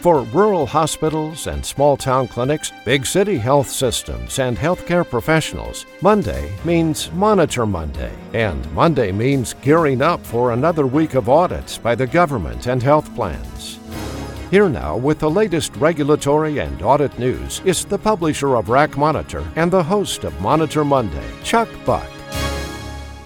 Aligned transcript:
For 0.00 0.22
rural 0.22 0.64
hospitals 0.64 1.48
and 1.48 1.66
small 1.66 1.96
town 1.96 2.28
clinics, 2.28 2.70
big 2.84 3.04
city 3.04 3.36
health 3.36 3.68
systems, 3.68 4.38
and 4.38 4.56
healthcare 4.56 5.08
professionals, 5.08 5.86
Monday 6.00 6.52
means 6.64 7.10
Monitor 7.10 7.66
Monday. 7.66 8.12
And 8.32 8.70
Monday 8.72 9.10
means 9.10 9.54
gearing 9.54 10.00
up 10.00 10.24
for 10.24 10.52
another 10.52 10.86
week 10.86 11.14
of 11.14 11.28
audits 11.28 11.78
by 11.78 11.96
the 11.96 12.06
government 12.06 12.68
and 12.68 12.80
health 12.80 13.12
plans. 13.16 13.80
Here 14.52 14.68
now 14.68 14.96
with 14.96 15.18
the 15.18 15.28
latest 15.28 15.74
regulatory 15.76 16.58
and 16.58 16.80
audit 16.80 17.18
news 17.18 17.60
is 17.64 17.84
the 17.84 17.98
publisher 17.98 18.54
of 18.54 18.68
RAC 18.68 18.96
Monitor 18.96 19.44
and 19.56 19.68
the 19.68 19.82
host 19.82 20.22
of 20.22 20.40
Monitor 20.40 20.84
Monday, 20.84 21.28
Chuck 21.42 21.68
Buck. 21.84 22.08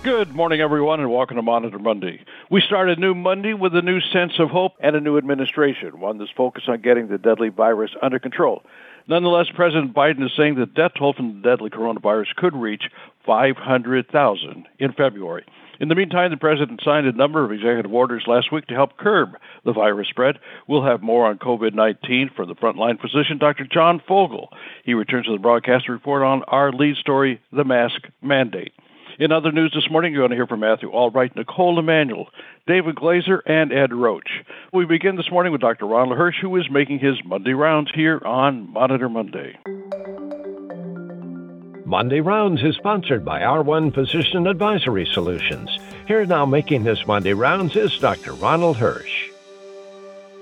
Good 0.04 0.34
morning, 0.34 0.60
everyone, 0.60 0.98
and 0.98 1.12
welcome 1.12 1.36
to 1.36 1.42
Monitor 1.42 1.78
Monday. 1.78 2.24
We 2.50 2.60
start 2.60 2.90
a 2.90 2.96
new 2.96 3.14
Monday 3.14 3.54
with 3.54 3.72
a 3.76 3.82
new 3.82 4.00
sense 4.00 4.32
of 4.40 4.50
hope 4.50 4.72
and 4.80 4.96
a 4.96 5.00
new 5.00 5.16
administration, 5.16 6.00
one 6.00 6.18
that's 6.18 6.32
focused 6.32 6.68
on 6.68 6.80
getting 6.80 7.06
the 7.06 7.18
deadly 7.18 7.50
virus 7.50 7.92
under 8.02 8.18
control. 8.18 8.64
Nonetheless, 9.06 9.46
President 9.54 9.94
Biden 9.94 10.24
is 10.26 10.32
saying 10.36 10.56
the 10.56 10.66
death 10.66 10.90
toll 10.98 11.12
from 11.12 11.40
the 11.40 11.48
deadly 11.48 11.70
coronavirus 11.70 12.34
could 12.34 12.56
reach 12.56 12.82
500,000 13.24 14.66
in 14.80 14.92
February. 14.92 15.44
In 15.78 15.86
the 15.88 15.94
meantime, 15.94 16.32
the 16.32 16.36
president 16.36 16.80
signed 16.82 17.06
a 17.06 17.12
number 17.12 17.44
of 17.44 17.52
executive 17.52 17.92
orders 17.92 18.24
last 18.26 18.50
week 18.50 18.66
to 18.66 18.74
help 18.74 18.96
curb 18.96 19.36
the 19.64 19.72
virus 19.72 20.08
spread. 20.08 20.40
We'll 20.66 20.84
have 20.84 21.00
more 21.00 21.26
on 21.26 21.38
COVID 21.38 21.74
19 21.74 22.30
from 22.34 22.48
the 22.48 22.56
frontline 22.56 23.00
physician, 23.00 23.38
Dr. 23.38 23.68
John 23.72 24.02
Fogel. 24.08 24.48
He 24.84 24.94
returns 24.94 25.26
to 25.26 25.32
the 25.32 25.38
broadcast 25.38 25.86
to 25.86 25.92
report 25.92 26.24
on 26.24 26.42
our 26.48 26.72
lead 26.72 26.96
story, 26.96 27.40
the 27.52 27.64
mask 27.64 28.08
mandate. 28.20 28.72
In 29.18 29.30
other 29.30 29.52
news 29.52 29.72
this 29.74 29.90
morning, 29.90 30.12
you're 30.12 30.22
going 30.22 30.30
to 30.30 30.36
hear 30.36 30.46
from 30.46 30.60
Matthew 30.60 30.90
Albright, 30.90 31.36
Nicole 31.36 31.78
Emanuel, 31.78 32.28
David 32.66 32.94
Glaser, 32.96 33.42
and 33.46 33.72
Ed 33.72 33.92
Roche. 33.92 34.42
We 34.72 34.86
begin 34.86 35.16
this 35.16 35.30
morning 35.30 35.52
with 35.52 35.60
Dr. 35.60 35.86
Ronald 35.86 36.16
Hirsch, 36.16 36.40
who 36.40 36.56
is 36.56 36.70
making 36.70 37.00
his 37.00 37.16
Monday 37.24 37.52
rounds 37.52 37.90
here 37.94 38.20
on 38.24 38.72
Monitor 38.72 39.08
Monday. 39.08 39.58
Monday 41.84 42.20
Rounds 42.20 42.62
is 42.62 42.74
sponsored 42.76 43.22
by 43.22 43.40
R1 43.40 43.92
Physician 43.92 44.46
Advisory 44.46 45.04
Solutions. 45.04 45.68
Here 46.06 46.24
now 46.24 46.46
making 46.46 46.84
his 46.84 47.06
Monday 47.06 47.34
Rounds 47.34 47.76
is 47.76 47.98
Dr. 47.98 48.32
Ronald 48.32 48.78
Hirsch. 48.78 49.28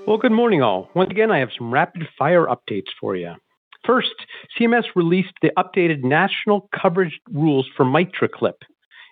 Well, 0.07 0.17
good 0.17 0.31
morning, 0.31 0.61
all. 0.61 0.89
Once 0.93 1.11
again, 1.11 1.29
I 1.29 1.39
have 1.39 1.51
some 1.57 1.73
rapid 1.73 2.07
fire 2.17 2.45
updates 2.45 2.87
for 2.99 3.17
you. 3.17 3.35
First, 3.85 4.13
CMS 4.57 4.83
released 4.95 5.33
the 5.41 5.51
updated 5.57 6.03
national 6.03 6.69
coverage 6.79 7.19
rules 7.31 7.67
for 7.75 7.85
MitraClip. 7.85 8.53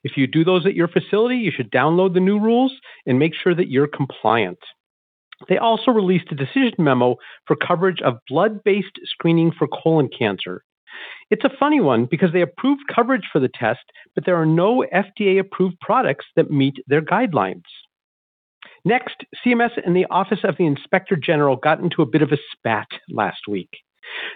If 0.03 0.15
you 0.15 0.27
do 0.27 0.43
those 0.43 0.65
at 0.65 0.75
your 0.75 0.87
facility, 0.87 1.37
you 1.37 1.51
should 1.51 1.71
download 1.71 2.13
the 2.13 2.19
new 2.19 2.39
rules 2.39 2.73
and 3.05 3.19
make 3.19 3.33
sure 3.33 3.55
that 3.55 3.69
you're 3.69 3.87
compliant. 3.87 4.59
They 5.47 5.57
also 5.57 5.91
released 5.91 6.31
a 6.31 6.35
decision 6.35 6.75
memo 6.77 7.15
for 7.45 7.55
coverage 7.55 8.01
of 8.01 8.19
blood 8.27 8.63
based 8.63 8.99
screening 9.05 9.51
for 9.51 9.67
colon 9.67 10.09
cancer. 10.17 10.63
It's 11.29 11.45
a 11.45 11.57
funny 11.59 11.79
one 11.79 12.05
because 12.05 12.33
they 12.33 12.41
approved 12.41 12.81
coverage 12.93 13.27
for 13.31 13.39
the 13.39 13.49
test, 13.49 13.83
but 14.15 14.25
there 14.25 14.35
are 14.35 14.45
no 14.45 14.85
FDA 14.93 15.39
approved 15.39 15.79
products 15.79 16.25
that 16.35 16.51
meet 16.51 16.75
their 16.87 17.01
guidelines. 17.01 17.63
Next, 18.83 19.23
CMS 19.45 19.71
and 19.83 19.95
the 19.95 20.07
Office 20.09 20.39
of 20.43 20.57
the 20.57 20.65
Inspector 20.65 21.15
General 21.17 21.55
got 21.55 21.79
into 21.79 22.01
a 22.01 22.05
bit 22.05 22.21
of 22.21 22.31
a 22.31 22.37
spat 22.53 22.87
last 23.09 23.47
week. 23.47 23.69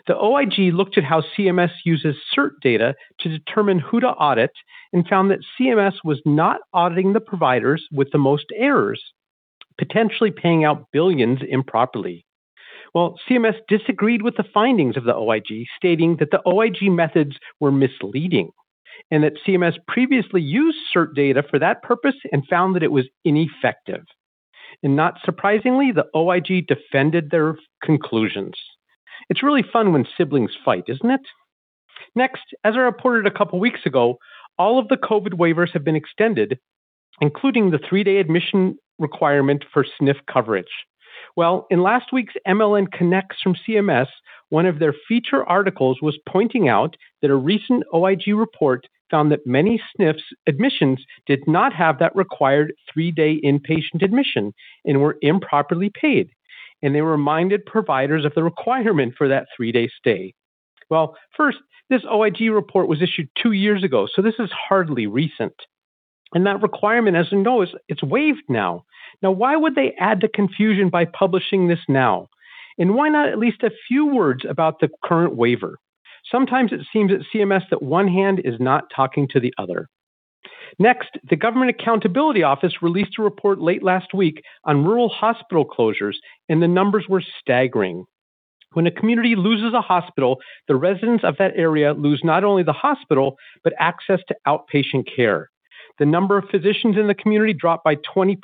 The 0.07 0.17
OIG 0.17 0.73
looked 0.73 0.97
at 0.97 1.03
how 1.03 1.21
CMS 1.21 1.71
uses 1.85 2.15
CERT 2.35 2.51
data 2.61 2.95
to 3.19 3.29
determine 3.29 3.79
who 3.79 3.99
to 3.99 4.09
audit 4.09 4.51
and 4.91 5.07
found 5.07 5.31
that 5.31 5.45
CMS 5.59 5.93
was 6.03 6.21
not 6.25 6.61
auditing 6.73 7.13
the 7.13 7.21
providers 7.21 7.85
with 7.91 8.11
the 8.11 8.17
most 8.17 8.45
errors, 8.55 9.01
potentially 9.77 10.31
paying 10.31 10.63
out 10.63 10.87
billions 10.91 11.39
improperly. 11.47 12.25
Well, 12.93 13.19
CMS 13.27 13.55
disagreed 13.67 14.21
with 14.21 14.35
the 14.35 14.45
findings 14.53 14.97
of 14.97 15.05
the 15.05 15.15
OIG, 15.15 15.65
stating 15.77 16.17
that 16.17 16.31
the 16.31 16.41
OIG 16.47 16.91
methods 16.91 17.37
were 17.59 17.71
misleading 17.71 18.51
and 19.09 19.23
that 19.23 19.37
CMS 19.45 19.75
previously 19.87 20.41
used 20.41 20.77
CERT 20.93 21.15
data 21.15 21.43
for 21.49 21.59
that 21.59 21.81
purpose 21.81 22.15
and 22.31 22.45
found 22.47 22.75
that 22.75 22.83
it 22.83 22.91
was 22.91 23.05
ineffective. 23.25 24.03
And 24.81 24.95
not 24.95 25.19
surprisingly, 25.23 25.91
the 25.91 26.07
OIG 26.15 26.67
defended 26.67 27.29
their 27.29 27.55
conclusions. 27.83 28.53
It's 29.29 29.43
really 29.43 29.63
fun 29.63 29.93
when 29.93 30.05
siblings 30.17 30.51
fight, 30.63 30.85
isn't 30.87 31.09
it? 31.09 31.21
Next, 32.15 32.43
as 32.63 32.75
I 32.75 32.79
reported 32.79 33.25
a 33.25 33.35
couple 33.35 33.59
weeks 33.59 33.81
ago, 33.85 34.17
all 34.57 34.79
of 34.79 34.87
the 34.87 34.97
COVID 34.97 35.33
waivers 35.33 35.71
have 35.73 35.83
been 35.83 35.95
extended, 35.95 36.59
including 37.21 37.71
the 37.71 37.79
three 37.89 38.03
day 38.03 38.17
admission 38.17 38.77
requirement 38.99 39.63
for 39.73 39.85
SNF 40.01 40.17
coverage. 40.31 40.65
Well, 41.35 41.65
in 41.69 41.81
last 41.81 42.13
week's 42.13 42.35
MLN 42.47 42.91
Connects 42.91 43.37
from 43.41 43.55
CMS, 43.67 44.07
one 44.49 44.65
of 44.65 44.79
their 44.79 44.93
feature 45.07 45.43
articles 45.43 45.99
was 46.01 46.17
pointing 46.29 46.69
out 46.69 46.95
that 47.21 47.31
a 47.31 47.35
recent 47.35 47.83
OIG 47.93 48.27
report 48.35 48.87
found 49.09 49.31
that 49.31 49.47
many 49.47 49.81
SNFs 49.99 50.21
admissions 50.47 50.99
did 51.25 51.47
not 51.47 51.73
have 51.73 51.99
that 51.99 52.15
required 52.15 52.73
three 52.91 53.11
day 53.11 53.39
inpatient 53.43 54.03
admission 54.03 54.53
and 54.85 55.01
were 55.01 55.17
improperly 55.21 55.89
paid 55.89 56.29
and 56.83 56.93
they 56.93 57.01
reminded 57.01 57.65
providers 57.65 58.25
of 58.25 58.35
the 58.35 58.43
requirement 58.43 59.15
for 59.17 59.27
that 59.29 59.47
three 59.55 59.71
day 59.71 59.89
stay. 59.97 60.33
Well, 60.89 61.15
first, 61.35 61.57
this 61.89 62.03
OIG 62.11 62.51
report 62.51 62.87
was 62.87 63.01
issued 63.01 63.29
two 63.41 63.53
years 63.53 63.83
ago, 63.83 64.07
so 64.13 64.21
this 64.21 64.35
is 64.37 64.51
hardly 64.51 65.07
recent. 65.07 65.53
And 66.33 66.45
that 66.45 66.61
requirement, 66.61 67.17
as 67.17 67.31
you 67.31 67.41
know, 67.41 67.61
is 67.61 67.69
it's 67.87 68.03
waived 68.03 68.43
now. 68.49 68.83
Now, 69.21 69.31
why 69.31 69.55
would 69.55 69.75
they 69.75 69.93
add 69.99 70.21
to 70.21 70.27
confusion 70.27 70.89
by 70.89 71.05
publishing 71.05 71.67
this 71.67 71.79
now? 71.87 72.27
And 72.77 72.95
why 72.95 73.09
not 73.09 73.29
at 73.29 73.39
least 73.39 73.63
a 73.63 73.71
few 73.87 74.05
words 74.05 74.43
about 74.47 74.79
the 74.79 74.89
current 75.03 75.35
waiver? 75.35 75.77
Sometimes 76.31 76.71
it 76.71 76.81
seems 76.91 77.11
at 77.11 77.19
CMS 77.33 77.69
that 77.69 77.83
one 77.83 78.07
hand 78.07 78.41
is 78.43 78.55
not 78.59 78.85
talking 78.95 79.27
to 79.29 79.39
the 79.39 79.53
other. 79.57 79.87
Next, 80.79 81.09
the 81.29 81.35
Government 81.35 81.69
Accountability 81.69 82.43
Office 82.43 82.81
released 82.81 83.19
a 83.19 83.21
report 83.21 83.59
late 83.59 83.83
last 83.83 84.13
week 84.13 84.41
on 84.65 84.83
rural 84.83 85.09
hospital 85.09 85.65
closures, 85.65 86.15
and 86.49 86.61
the 86.61 86.67
numbers 86.67 87.05
were 87.07 87.23
staggering. 87.39 88.05
When 88.73 88.87
a 88.87 88.91
community 88.91 89.35
loses 89.35 89.73
a 89.73 89.81
hospital, 89.81 90.39
the 90.67 90.75
residents 90.75 91.23
of 91.23 91.37
that 91.37 91.53
area 91.55 91.93
lose 91.93 92.21
not 92.23 92.43
only 92.43 92.63
the 92.63 92.73
hospital, 92.73 93.35
but 93.63 93.73
access 93.79 94.19
to 94.27 94.35
outpatient 94.47 95.07
care. 95.15 95.49
The 95.99 96.05
number 96.07 96.37
of 96.37 96.49
physicians 96.49 96.97
in 96.97 97.05
the 97.05 97.13
community 97.13 97.53
dropped 97.53 97.83
by 97.83 97.97
20%, 97.97 98.37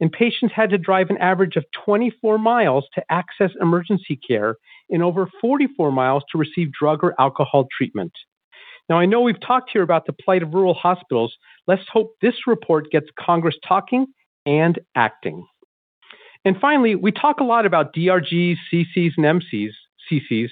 and 0.00 0.10
patients 0.10 0.54
had 0.54 0.70
to 0.70 0.78
drive 0.78 1.10
an 1.10 1.18
average 1.18 1.56
of 1.56 1.66
24 1.84 2.38
miles 2.38 2.86
to 2.94 3.04
access 3.10 3.50
emergency 3.60 4.18
care 4.26 4.56
and 4.88 5.02
over 5.02 5.28
44 5.40 5.92
miles 5.92 6.24
to 6.32 6.38
receive 6.38 6.72
drug 6.72 7.04
or 7.04 7.14
alcohol 7.20 7.68
treatment. 7.76 8.12
Now, 8.88 8.98
I 8.98 9.06
know 9.06 9.20
we've 9.20 9.40
talked 9.40 9.70
here 9.72 9.82
about 9.82 10.06
the 10.06 10.12
plight 10.12 10.42
of 10.42 10.54
rural 10.54 10.74
hospitals. 10.74 11.34
Let's 11.66 11.82
hope 11.90 12.14
this 12.20 12.46
report 12.46 12.90
gets 12.90 13.06
Congress 13.18 13.56
talking 13.66 14.06
and 14.44 14.78
acting. 14.94 15.46
And 16.44 16.56
finally, 16.60 16.96
we 16.96 17.12
talk 17.12 17.40
a 17.40 17.44
lot 17.44 17.66
about 17.66 17.94
DRGs, 17.94 18.56
CCs, 18.72 19.12
and 19.16 19.42
MCs, 19.42 19.70
CCs, 20.10 20.50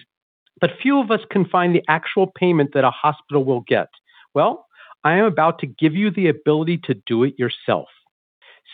but 0.60 0.70
few 0.80 1.00
of 1.00 1.10
us 1.10 1.20
can 1.30 1.44
find 1.44 1.74
the 1.74 1.82
actual 1.88 2.30
payment 2.36 2.70
that 2.74 2.84
a 2.84 2.90
hospital 2.90 3.44
will 3.44 3.64
get. 3.66 3.88
Well, 4.34 4.66
I 5.02 5.14
am 5.16 5.24
about 5.24 5.58
to 5.60 5.66
give 5.66 5.94
you 5.94 6.10
the 6.10 6.28
ability 6.28 6.80
to 6.84 6.94
do 7.06 7.24
it 7.24 7.38
yourself. 7.38 7.88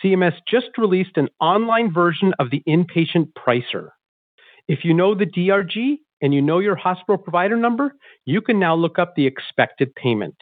CMS 0.02 0.34
just 0.46 0.76
released 0.76 1.16
an 1.16 1.28
online 1.40 1.92
version 1.92 2.34
of 2.38 2.50
the 2.50 2.62
inpatient 2.68 3.32
pricer. 3.32 3.90
If 4.68 4.84
you 4.84 4.92
know 4.92 5.14
the 5.14 5.26
DRG, 5.26 5.98
and 6.20 6.34
you 6.34 6.42
know 6.42 6.58
your 6.58 6.76
hospital 6.76 7.18
provider 7.18 7.56
number, 7.56 7.94
you 8.24 8.40
can 8.40 8.58
now 8.58 8.74
look 8.74 8.98
up 8.98 9.14
the 9.14 9.26
expected 9.26 9.94
payment. 9.94 10.34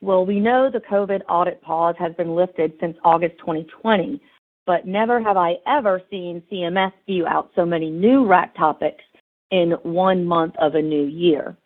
Well, 0.02 0.26
we 0.26 0.40
know 0.40 0.70
the 0.70 0.80
COVID 0.80 1.22
audit 1.28 1.62
pause 1.62 1.96
has 1.98 2.14
been 2.16 2.36
lifted 2.36 2.74
since 2.80 2.98
August 3.04 3.38
2020, 3.40 4.22
but 4.66 4.86
never 4.86 5.22
have 5.22 5.38
I 5.38 5.56
ever 5.66 6.02
seen 6.12 6.44
CMS 6.52 6.92
spew 7.02 7.26
out 7.26 7.52
so 7.56 7.66
many 7.66 7.90
new 7.90 8.26
RAC 8.26 8.56
topics 8.56 9.04
in 9.50 9.72
one 9.84 10.24
month 10.24 10.56
of 10.60 10.76
a 10.76 10.82
new 10.82 11.06
year. 11.06 11.58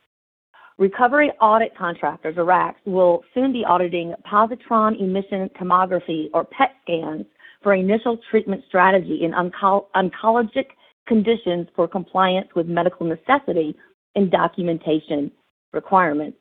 Recovery 0.77 1.29
audit 1.41 1.75
contractors, 1.77 2.37
or 2.37 2.45
RACs, 2.45 2.79
will 2.85 3.21
soon 3.33 3.51
be 3.51 3.65
auditing 3.65 4.13
positron 4.25 4.99
emission 4.99 5.49
tomography, 5.59 6.29
or 6.33 6.45
PET 6.45 6.71
scans, 6.83 7.25
for 7.61 7.73
initial 7.73 8.17
treatment 8.29 8.63
strategy 8.67 9.23
in 9.23 9.31
onco- 9.31 9.87
oncologic 9.95 10.67
conditions 11.05 11.67
for 11.75 11.87
compliance 11.87 12.47
with 12.55 12.67
medical 12.67 13.05
necessity 13.05 13.75
and 14.15 14.31
documentation 14.31 15.31
requirements. 15.73 16.37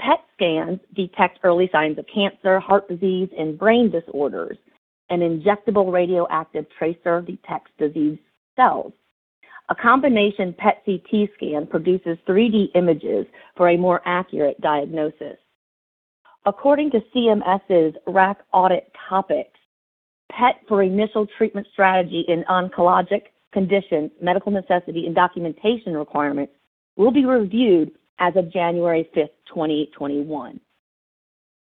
PET 0.00 0.24
scans 0.34 0.80
detect 0.94 1.40
early 1.42 1.68
signs 1.70 1.98
of 1.98 2.06
cancer, 2.12 2.58
heart 2.58 2.88
disease, 2.88 3.28
and 3.38 3.58
brain 3.58 3.90
disorders. 3.90 4.56
An 5.10 5.20
injectable 5.20 5.92
radioactive 5.92 6.66
tracer 6.78 7.20
detects 7.20 7.70
disease 7.78 8.18
cells. 8.56 8.92
A 9.68 9.74
combination 9.74 10.54
PET 10.54 10.82
CT 10.84 11.30
scan 11.36 11.66
produces 11.66 12.18
3D 12.26 12.68
images 12.74 13.26
for 13.56 13.68
a 13.68 13.76
more 13.76 14.00
accurate 14.04 14.60
diagnosis. 14.60 15.36
According 16.46 16.90
to 16.92 17.00
CMS's 17.14 17.94
RAC 18.06 18.38
audit 18.52 18.90
topics, 19.08 19.58
PET 20.32 20.56
for 20.66 20.82
initial 20.82 21.26
treatment 21.36 21.66
strategy 21.72 22.24
in 22.28 22.44
oncologic 22.44 23.24
conditions, 23.52 24.10
medical 24.22 24.50
necessity, 24.50 25.06
and 25.06 25.14
documentation 25.14 25.96
requirements 25.96 26.52
will 26.96 27.10
be 27.10 27.24
reviewed 27.24 27.92
as 28.20 28.36
of 28.36 28.52
January 28.52 29.08
5th, 29.16 29.30
2021. 29.48 30.60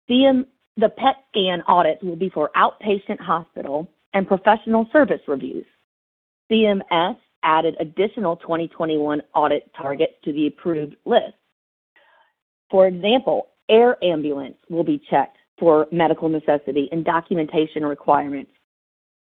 CM, 0.09 0.29
um, 0.29 0.45
the 0.75 0.89
PET 0.89 1.15
scan 1.29 1.61
audits 1.67 2.03
will 2.03 2.15
be 2.15 2.29
for 2.29 2.51
outpatient 2.55 3.19
hospital 3.19 3.89
and 4.13 4.27
professional 4.27 4.87
service 4.91 5.21
reviews. 5.27 5.65
CMS 6.51 7.17
added 7.43 7.75
additional 7.79 8.35
2021 8.37 9.21
audit 9.35 9.71
targets 9.75 10.13
to 10.23 10.33
the 10.33 10.47
approved 10.47 10.95
list. 11.05 11.35
For 12.69 12.87
example, 12.87 13.49
air 13.69 14.03
ambulance 14.03 14.57
will 14.69 14.83
be 14.83 15.01
checked 15.09 15.37
for 15.59 15.87
medical 15.91 16.29
necessity 16.29 16.89
and 16.91 17.05
documentation 17.05 17.85
requirements. 17.85 18.51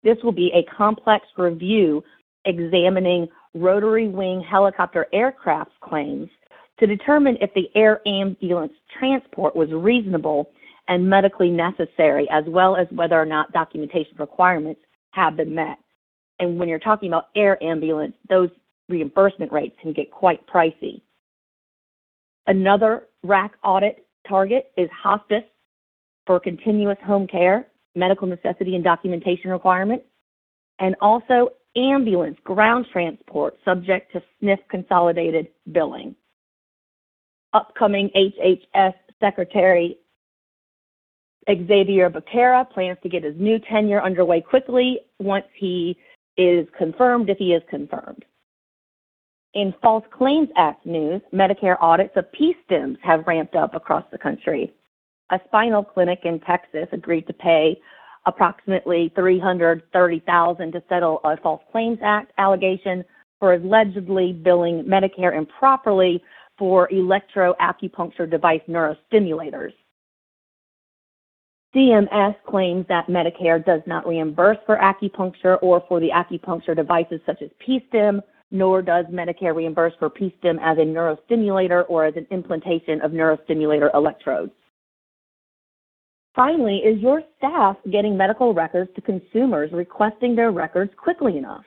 This 0.02 0.16
will 0.22 0.32
be 0.32 0.52
a 0.54 0.62
complex 0.74 1.26
review 1.36 2.02
examining 2.44 3.28
rotary 3.54 4.08
wing 4.08 4.44
helicopter 4.48 5.06
aircraft 5.12 5.72
claims 5.80 6.28
to 6.78 6.86
determine 6.86 7.36
if 7.40 7.52
the 7.54 7.70
air 7.74 8.00
ambulance 8.06 8.72
transport 8.98 9.56
was 9.56 9.70
reasonable 9.72 10.50
and 10.88 11.08
medically 11.08 11.50
necessary, 11.50 12.28
as 12.30 12.44
well 12.46 12.76
as 12.76 12.86
whether 12.90 13.20
or 13.20 13.26
not 13.26 13.52
documentation 13.52 14.14
requirements 14.18 14.80
have 15.10 15.36
been 15.36 15.54
met. 15.54 15.78
And 16.38 16.58
when 16.58 16.68
you're 16.68 16.78
talking 16.78 17.08
about 17.08 17.28
air 17.36 17.62
ambulance, 17.62 18.14
those 18.28 18.48
reimbursement 18.88 19.52
rates 19.52 19.76
can 19.82 19.92
get 19.92 20.10
quite 20.10 20.46
pricey. 20.46 21.02
Another 22.46 23.04
RAC 23.22 23.52
audit 23.62 24.06
target 24.26 24.70
is 24.76 24.88
hospice 24.90 25.44
for 26.26 26.40
continuous 26.40 26.98
home 27.04 27.26
care, 27.26 27.66
medical 27.94 28.26
necessity 28.26 28.74
and 28.74 28.84
documentation 28.84 29.50
requirements, 29.50 30.04
and 30.78 30.94
also 31.00 31.50
ambulance 31.76 32.38
ground 32.44 32.86
transport 32.92 33.54
subject 33.64 34.12
to 34.12 34.22
SNF 34.42 34.58
consolidated 34.70 35.48
billing. 35.72 36.14
Upcoming 37.52 38.10
HHS 38.10 38.94
Secretary 39.20 39.98
Xavier 41.48 42.10
Becerra 42.10 42.68
plans 42.70 42.98
to 43.02 43.08
get 43.08 43.24
his 43.24 43.34
new 43.38 43.58
tenure 43.58 44.02
underway 44.02 44.40
quickly 44.40 45.00
once 45.18 45.46
he 45.54 45.96
is 46.36 46.68
confirmed, 46.76 47.30
if 47.30 47.38
he 47.38 47.54
is 47.54 47.62
confirmed. 47.70 48.24
In 49.54 49.74
False 49.82 50.04
Claims 50.10 50.50
Act 50.56 50.84
news, 50.84 51.22
Medicare 51.32 51.78
audits 51.80 52.16
of 52.16 52.30
P-STIMs 52.32 52.98
have 53.02 53.26
ramped 53.26 53.56
up 53.56 53.74
across 53.74 54.04
the 54.12 54.18
country. 54.18 54.72
A 55.30 55.40
spinal 55.46 55.82
clinic 55.82 56.20
in 56.24 56.38
Texas 56.40 56.86
agreed 56.92 57.26
to 57.26 57.32
pay 57.32 57.80
approximately 58.26 59.10
$330,000 59.16 60.72
to 60.72 60.82
settle 60.88 61.20
a 61.24 61.36
False 61.38 61.62
Claims 61.72 61.98
Act 62.02 62.30
allegation 62.36 63.02
for 63.40 63.54
allegedly 63.54 64.32
billing 64.32 64.84
Medicare 64.84 65.36
improperly 65.36 66.22
for 66.58 66.88
electroacupuncture 66.88 68.30
device 68.30 68.62
neurostimulators. 68.68 69.72
CMS 71.74 72.34
claims 72.46 72.86
that 72.88 73.08
Medicare 73.08 73.64
does 73.64 73.82
not 73.86 74.06
reimburse 74.06 74.56
for 74.64 74.78
acupuncture 74.78 75.58
or 75.62 75.84
for 75.86 76.00
the 76.00 76.08
acupuncture 76.08 76.74
devices 76.74 77.20
such 77.26 77.42
as 77.42 77.50
P-STIM, 77.58 78.22
nor 78.50 78.80
does 78.80 79.04
Medicare 79.06 79.54
reimburse 79.54 79.92
for 79.98 80.08
P-STIM 80.08 80.58
as 80.60 80.78
a 80.78 80.80
neurostimulator 80.80 81.84
or 81.88 82.06
as 82.06 82.16
an 82.16 82.26
implantation 82.30 83.02
of 83.02 83.12
neurostimulator 83.12 83.94
electrodes. 83.94 84.52
Finally, 86.34 86.78
is 86.78 86.98
your 87.00 87.22
staff 87.36 87.76
getting 87.90 88.16
medical 88.16 88.54
records 88.54 88.90
to 88.94 89.02
consumers 89.02 89.70
requesting 89.72 90.34
their 90.34 90.52
records 90.52 90.92
quickly 90.96 91.36
enough? 91.36 91.64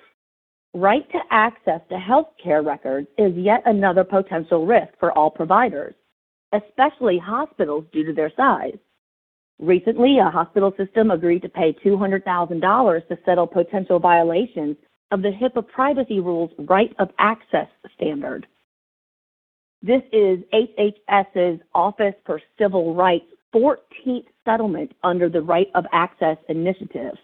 Right 0.73 1.09
to 1.11 1.19
access 1.31 1.81
to 1.89 1.95
healthcare 1.95 2.65
records 2.65 3.07
is 3.17 3.33
yet 3.35 3.61
another 3.65 4.05
potential 4.05 4.65
risk 4.65 4.93
for 4.99 5.11
all 5.11 5.29
providers, 5.29 5.93
especially 6.53 7.17
hospitals 7.17 7.83
due 7.91 8.05
to 8.05 8.13
their 8.13 8.31
size. 8.37 8.77
Recently, 9.59 10.19
a 10.19 10.29
hospital 10.29 10.73
system 10.77 11.11
agreed 11.11 11.41
to 11.41 11.49
pay 11.49 11.73
$200,000 11.85 13.07
to 13.07 13.17
settle 13.25 13.47
potential 13.47 13.99
violations 13.99 14.77
of 15.11 15.21
the 15.21 15.31
HIPAA 15.31 15.67
privacy 15.67 16.21
rules 16.21 16.51
right 16.57 16.95
of 16.99 17.09
access 17.19 17.67
standard. 17.95 18.47
This 19.83 20.01
is 20.13 20.39
HHS's 20.53 21.59
Office 21.75 22.15
for 22.25 22.41
Civil 22.57 22.95
Rights 22.95 23.25
14th 23.53 24.25
settlement 24.45 24.93
under 25.03 25.27
the 25.27 25.41
Right 25.41 25.67
of 25.75 25.85
Access 25.91 26.37
Initiative. 26.47 27.15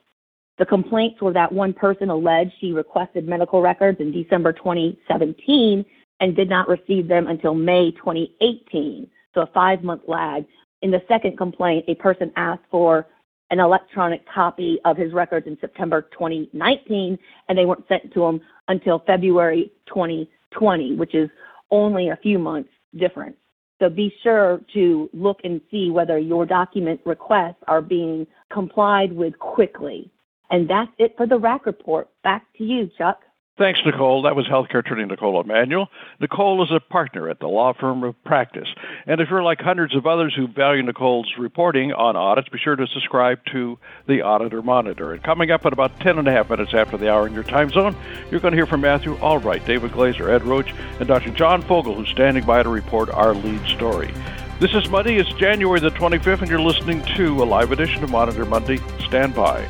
The 0.57 0.65
complaints 0.65 1.21
were 1.21 1.33
that 1.33 1.51
one 1.51 1.73
person 1.73 2.09
alleged 2.09 2.53
she 2.59 2.71
requested 2.73 3.27
medical 3.27 3.61
records 3.61 3.99
in 3.99 4.11
December 4.11 4.53
2017 4.53 5.85
and 6.19 6.35
did 6.35 6.49
not 6.49 6.67
receive 6.67 7.07
them 7.07 7.27
until 7.27 7.53
May 7.53 7.91
2018, 7.91 9.07
so 9.33 9.41
a 9.41 9.47
five 9.47 9.83
month 9.83 10.01
lag. 10.07 10.45
In 10.81 10.91
the 10.91 11.01
second 11.07 11.37
complaint, 11.37 11.85
a 11.87 11.95
person 11.95 12.31
asked 12.35 12.63
for 12.71 13.07
an 13.49 13.59
electronic 13.59 14.27
copy 14.27 14.79
of 14.83 14.97
his 14.97 15.13
records 15.13 15.47
in 15.47 15.57
September 15.61 16.01
2019, 16.11 17.17
and 17.47 17.57
they 17.57 17.65
weren't 17.65 17.87
sent 17.87 18.13
to 18.13 18.25
him 18.25 18.41
until 18.67 18.99
February 19.05 19.71
2020, 19.87 20.95
which 20.95 21.15
is 21.15 21.29
only 21.71 22.09
a 22.09 22.17
few 22.17 22.39
months 22.39 22.69
difference. 22.97 23.37
So 23.79 23.89
be 23.89 24.13
sure 24.23 24.59
to 24.73 25.09
look 25.13 25.39
and 25.43 25.61
see 25.69 25.91
whether 25.91 26.17
your 26.17 26.45
document 26.45 26.99
requests 27.05 27.61
are 27.67 27.81
being 27.81 28.25
complied 28.51 29.13
with 29.13 29.37
quickly. 29.37 30.11
And 30.49 30.69
that's 30.69 30.91
it 30.97 31.15
for 31.17 31.27
the 31.27 31.37
RAC 31.37 31.65
report. 31.65 32.09
Back 32.23 32.45
to 32.57 32.63
you, 32.63 32.89
Chuck. 32.97 33.19
Thanks, 33.57 33.79
Nicole. 33.83 34.21
That 34.21 34.35
was 34.35 34.45
healthcare 34.45 34.79
attorney 34.79 35.03
Nicole 35.05 35.41
Emanuel. 35.41 35.89
Nicole 36.19 36.63
is 36.63 36.69
a 36.71 36.79
partner 36.79 37.27
at 37.27 37.39
the 37.39 37.47
law 37.47 37.73
firm 37.73 38.03
of 38.03 38.23
Practus. 38.23 38.67
And 39.07 39.19
if 39.19 39.29
you're 39.31 39.41
like 39.41 39.59
hundreds 39.59 39.95
of 39.95 40.05
others 40.05 40.35
who 40.35 40.47
value 40.47 40.83
Nicole's 40.83 41.33
reporting 41.39 41.91
on 41.91 42.15
audits, 42.15 42.49
be 42.49 42.59
sure 42.59 42.75
to 42.75 42.85
subscribe 42.85 43.39
to 43.51 43.79
the 44.07 44.21
Auditor 44.21 44.61
Monitor. 44.61 45.11
And 45.11 45.23
coming 45.23 45.49
up 45.49 45.65
at 45.65 45.73
about 45.73 45.99
10 46.01 46.19
and 46.19 46.27
a 46.27 46.31
half 46.31 46.51
minutes 46.51 46.75
after 46.75 46.97
the 46.97 47.11
hour 47.11 47.25
in 47.25 47.33
your 47.33 47.43
time 47.43 47.71
zone, 47.71 47.95
you're 48.29 48.39
going 48.39 48.51
to 48.51 48.57
hear 48.57 48.67
from 48.67 48.81
Matthew 48.81 49.15
Albright, 49.15 49.65
David 49.65 49.91
Glaser, 49.91 50.29
Ed 50.29 50.43
Roche, 50.43 50.71
and 50.99 51.07
Dr. 51.07 51.31
John 51.31 51.63
Fogel, 51.63 51.95
who's 51.95 52.09
standing 52.09 52.45
by 52.45 52.61
to 52.61 52.69
report 52.69 53.09
our 53.09 53.33
lead 53.33 53.65
story. 53.69 54.13
This 54.59 54.75
is 54.75 54.87
Monday. 54.89 55.15
It's 55.15 55.33
January 55.33 55.79
the 55.79 55.89
25th, 55.91 56.41
and 56.41 56.49
you're 56.49 56.61
listening 56.61 57.03
to 57.15 57.41
a 57.41 57.45
live 57.45 57.71
edition 57.71 58.03
of 58.03 58.11
Monitor 58.11 58.45
Monday. 58.45 58.77
Stand 59.07 59.33
by. 59.33 59.65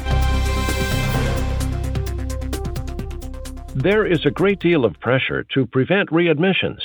There 3.80 4.08
is 4.08 4.26
a 4.26 4.32
great 4.32 4.60
deal 4.60 4.86
of 4.86 5.00
pressure 5.00 5.44
to 5.54 5.68
prevent 5.68 6.10
readmissions, 6.10 6.80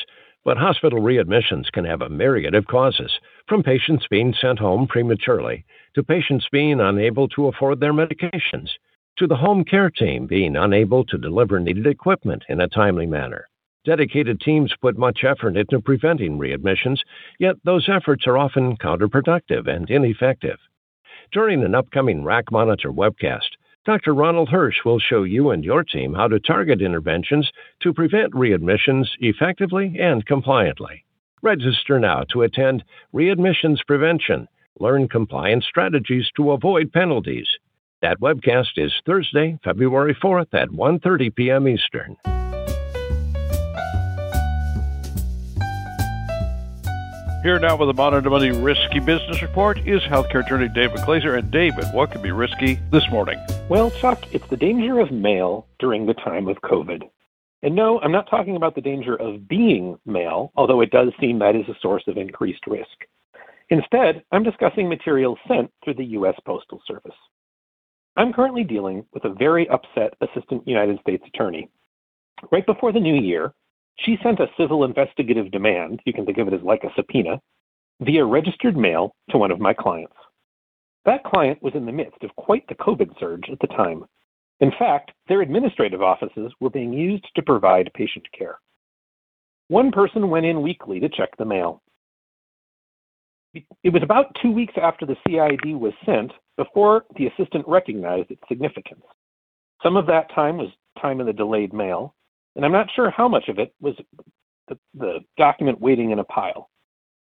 but 0.45 0.59
hospital 0.59 1.01
readmissions 1.01 1.73
can 1.73 1.87
have 1.87 2.03
a 2.03 2.11
myriad 2.11 2.55
of 2.55 2.67
causes, 2.67 3.19
from 3.49 3.63
patients 3.63 4.07
being 4.11 4.35
sent 4.35 4.59
home 4.59 4.87
prematurely, 4.87 5.65
to 5.95 6.03
patients 6.03 6.49
being 6.53 6.81
unable 6.81 7.29
to 7.29 7.47
afford 7.47 7.81
their 7.81 7.95
medications, 7.95 8.69
to 9.17 9.27
the 9.27 9.37
home 9.37 9.65
care 9.65 9.89
team 9.89 10.27
being 10.27 10.55
unable 10.55 11.03
to 11.07 11.17
deliver 11.17 11.59
needed 11.59 11.87
equipment 11.87 12.45
in 12.51 12.61
a 12.61 12.69
timely 12.69 13.07
manner. 13.07 13.49
Dedicated 13.87 14.39
teams 14.43 14.75
put 14.83 14.99
much 14.99 15.25
effort 15.25 15.57
into 15.57 15.81
preventing 15.81 16.39
readmissions, 16.39 16.99
yet 17.39 17.57
those 17.65 17.89
efforts 17.89 18.27
are 18.27 18.37
often 18.37 18.77
counterproductive 18.77 19.67
and 19.67 19.89
ineffective. 19.89 20.59
During 21.33 21.65
an 21.65 21.75
upcoming 21.75 22.23
RAC 22.23 22.53
Monitor 22.53 22.93
webcast, 22.93 23.52
Dr. 23.85 24.15
Ronald 24.15 24.49
Hirsch 24.49 24.85
will 24.85 25.01
show 25.01 25.25
you 25.25 25.51
and 25.51 25.65
your 25.65 25.83
team 25.83 26.15
how 26.15 26.29
to 26.29 26.39
target 26.39 26.81
interventions 26.81 27.51
to 27.81 27.93
prevent 27.93 28.33
readmissions 28.33 29.07
effectively 29.19 29.97
and 29.99 30.25
compliantly. 30.25 31.05
Register 31.43 31.99
now 31.99 32.23
to 32.31 32.43
attend 32.43 32.85
Readmissions 33.13 33.79
Prevention. 33.85 34.47
Learn 34.79 35.09
compliance 35.09 35.67
strategies 35.67 36.31
to 36.37 36.53
avoid 36.53 36.93
penalties. 36.93 37.49
That 38.03 38.21
webcast 38.21 38.77
is 38.77 38.93
Thursday, 39.05 39.59
February 39.65 40.15
4th 40.15 40.55
at 40.55 40.69
1:30 40.69 41.35
p.m. 41.35 41.67
Eastern. 41.67 42.17
Here 47.43 47.59
now 47.59 47.75
with 47.75 47.89
the 47.89 47.95
Monitor 47.95 48.31
Money 48.31 48.53
Risky 48.53 49.01
Business 49.01 49.43
Report 49.43 49.77
is 49.81 50.01
healthcare 50.03 50.47
attorney 50.47 50.69
David 50.69 51.05
Glaser. 51.05 51.35
And 51.35 51.51
David, 51.51 51.87
what 51.93 52.13
could 52.13 52.23
be 52.23 52.31
risky 52.31 52.79
this 52.93 53.11
morning? 53.11 53.45
Well, 53.69 53.91
Chuck, 53.91 54.23
it's 54.33 54.49
the 54.51 54.57
danger 54.57 55.01
of 55.01 55.11
mail 55.11 55.67
during 55.79 56.05
the 56.05 56.15
time 56.15 56.49
of 56.49 56.61
COVID. 56.61 57.03
And 57.63 57.75
no, 57.75 58.01
I'm 58.01 58.13
not 58.13 58.29
talking 58.29 58.57
about 58.57 58.75
the 58.75 58.81
danger 58.81 59.17
of 59.17 59.49
being 59.49 59.99
male, 60.05 60.53
although 60.57 60.81
it 60.81 60.91
does 60.91 61.09
seem 61.21 61.39
that 61.39 61.57
is 61.57 61.69
a 61.69 61.79
source 61.81 62.03
of 62.07 62.17
increased 62.19 62.67
risk. 62.67 63.07
Instead, 63.71 64.23
I'm 64.33 64.43
discussing 64.43 64.89
materials 64.89 65.39
sent 65.49 65.71
through 65.83 65.95
the 65.95 66.05
U.S. 66.07 66.35
Postal 66.45 66.83
Service. 66.87 67.17
I'm 68.17 68.33
currently 68.33 68.65
dealing 68.65 69.07
with 69.15 69.25
a 69.25 69.33
very 69.33 69.69
upset 69.71 70.15
Assistant 70.21 70.69
United 70.69 71.01
States 71.01 71.25
Attorney. 71.27 71.71
Right 72.51 72.67
before 72.67 72.93
the 72.93 73.01
new 73.01 73.15
year, 73.15 73.55
she 73.97 74.19
sent 74.23 74.41
a 74.41 74.51
civil 74.59 74.85
investigative 74.85 75.51
demand, 75.51 76.01
you 76.05 76.13
can 76.13 76.27
think 76.27 76.39
of 76.39 76.49
it 76.49 76.55
as 76.55 76.63
like 76.63 76.85
a 76.85 76.93
subpoena, 76.95 77.41
via 78.01 78.25
registered 78.25 78.77
mail 78.77 79.15
to 79.31 79.39
one 79.39 79.51
of 79.51 79.61
my 79.61 79.73
clients. 79.73 80.17
That 81.05 81.25
client 81.25 81.63
was 81.63 81.75
in 81.75 81.87
the 81.87 81.93
midst 81.93 82.23
of 82.23 82.35
quite 82.37 82.67
the 82.69 82.75
COVID 82.77 83.19
surge 83.19 83.45
at 83.51 83.59
the 83.61 83.67
time. 83.69 84.05
In 84.61 84.71
fact, 84.79 85.11
their 85.29 85.43
administrative 85.43 86.03
offices 86.03 86.53
were 86.61 86.71
being 86.71 86.93
used 86.93 87.27
to 87.35 87.43
provide 87.43 87.91
patient 87.95 88.27
care. 88.37 88.59
One 89.69 89.91
person 89.91 90.31
went 90.31 90.47
in 90.47 90.63
weekly 90.63 91.01
to 91.01 91.09
check 91.09 91.31
the 91.37 91.45
mail. 91.45 91.83
It 93.55 93.93
was 93.93 94.03
about 94.03 94.37
two 94.41 94.51
weeks 94.51 94.75
after 94.81 95.05
the 95.05 95.17
CID 95.27 95.75
was 95.77 95.93
sent 96.07 96.33
before 96.57 97.05
the 97.17 97.27
assistant 97.27 97.67
recognized 97.67 98.31
its 98.31 98.43
significance. 98.49 99.03
Some 99.83 99.97
of 99.97 100.07
that 100.07 100.33
time 100.35 100.57
was 100.57 100.69
time 101.01 101.21
in 101.21 101.27
the 101.27 101.33
delayed 101.33 101.73
mail, 101.73 102.15
and 102.55 102.65
I'm 102.65 102.73
not 102.73 102.89
sure 102.95 103.11
how 103.11 103.29
much 103.29 103.49
of 103.49 103.59
it 103.59 103.75
was 103.81 103.95
the, 104.69 104.79
the 104.95 105.21
document 105.37 105.81
waiting 105.81 106.13
in 106.13 106.19
a 106.19 106.25
pile. 106.25 106.71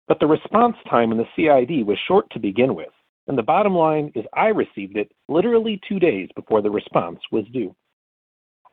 But 0.07 0.19
the 0.19 0.27
response 0.27 0.77
time 0.89 1.11
in 1.11 1.17
the 1.17 1.27
CID 1.35 1.85
was 1.85 1.97
short 2.07 2.29
to 2.31 2.39
begin 2.39 2.75
with, 2.75 2.93
and 3.27 3.37
the 3.37 3.43
bottom 3.43 3.73
line 3.73 4.11
is 4.15 4.25
I 4.33 4.47
received 4.47 4.97
it 4.97 5.11
literally 5.27 5.79
two 5.87 5.99
days 5.99 6.29
before 6.35 6.61
the 6.61 6.71
response 6.71 7.19
was 7.31 7.45
due. 7.51 7.75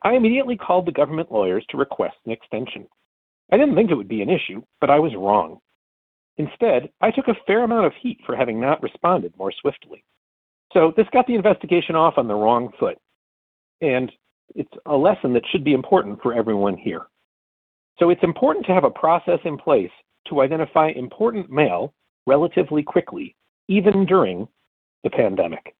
I 0.03 0.13
immediately 0.13 0.57
called 0.57 0.85
the 0.85 0.91
government 0.91 1.31
lawyers 1.31 1.65
to 1.69 1.77
request 1.77 2.15
an 2.25 2.31
extension. 2.31 2.87
I 3.51 3.57
didn't 3.57 3.75
think 3.75 3.89
it 3.89 3.95
would 3.95 4.07
be 4.07 4.21
an 4.21 4.29
issue, 4.29 4.61
but 4.81 4.89
I 4.89 4.99
was 4.99 5.15
wrong. 5.15 5.59
Instead, 6.37 6.89
I 7.01 7.11
took 7.11 7.27
a 7.27 7.35
fair 7.45 7.63
amount 7.63 7.85
of 7.85 7.93
heat 8.01 8.19
for 8.25 8.35
having 8.35 8.59
not 8.59 8.81
responded 8.81 9.33
more 9.37 9.51
swiftly. 9.61 10.03
So 10.73 10.93
this 10.97 11.07
got 11.13 11.27
the 11.27 11.35
investigation 11.35 11.95
off 11.95 12.15
on 12.17 12.27
the 12.27 12.35
wrong 12.35 12.71
foot. 12.79 12.97
And 13.81 14.11
it's 14.55 14.73
a 14.85 14.95
lesson 14.95 15.33
that 15.33 15.43
should 15.51 15.63
be 15.63 15.73
important 15.73 16.21
for 16.21 16.33
everyone 16.33 16.77
here. 16.77 17.03
So 17.99 18.09
it's 18.09 18.23
important 18.23 18.65
to 18.65 18.73
have 18.73 18.83
a 18.83 18.89
process 18.89 19.39
in 19.45 19.57
place 19.57 19.91
to 20.27 20.41
identify 20.41 20.89
important 20.89 21.49
mail 21.49 21.93
relatively 22.25 22.81
quickly, 22.81 23.35
even 23.67 24.05
during 24.05 24.47
the 25.03 25.09
pandemic. 25.09 25.75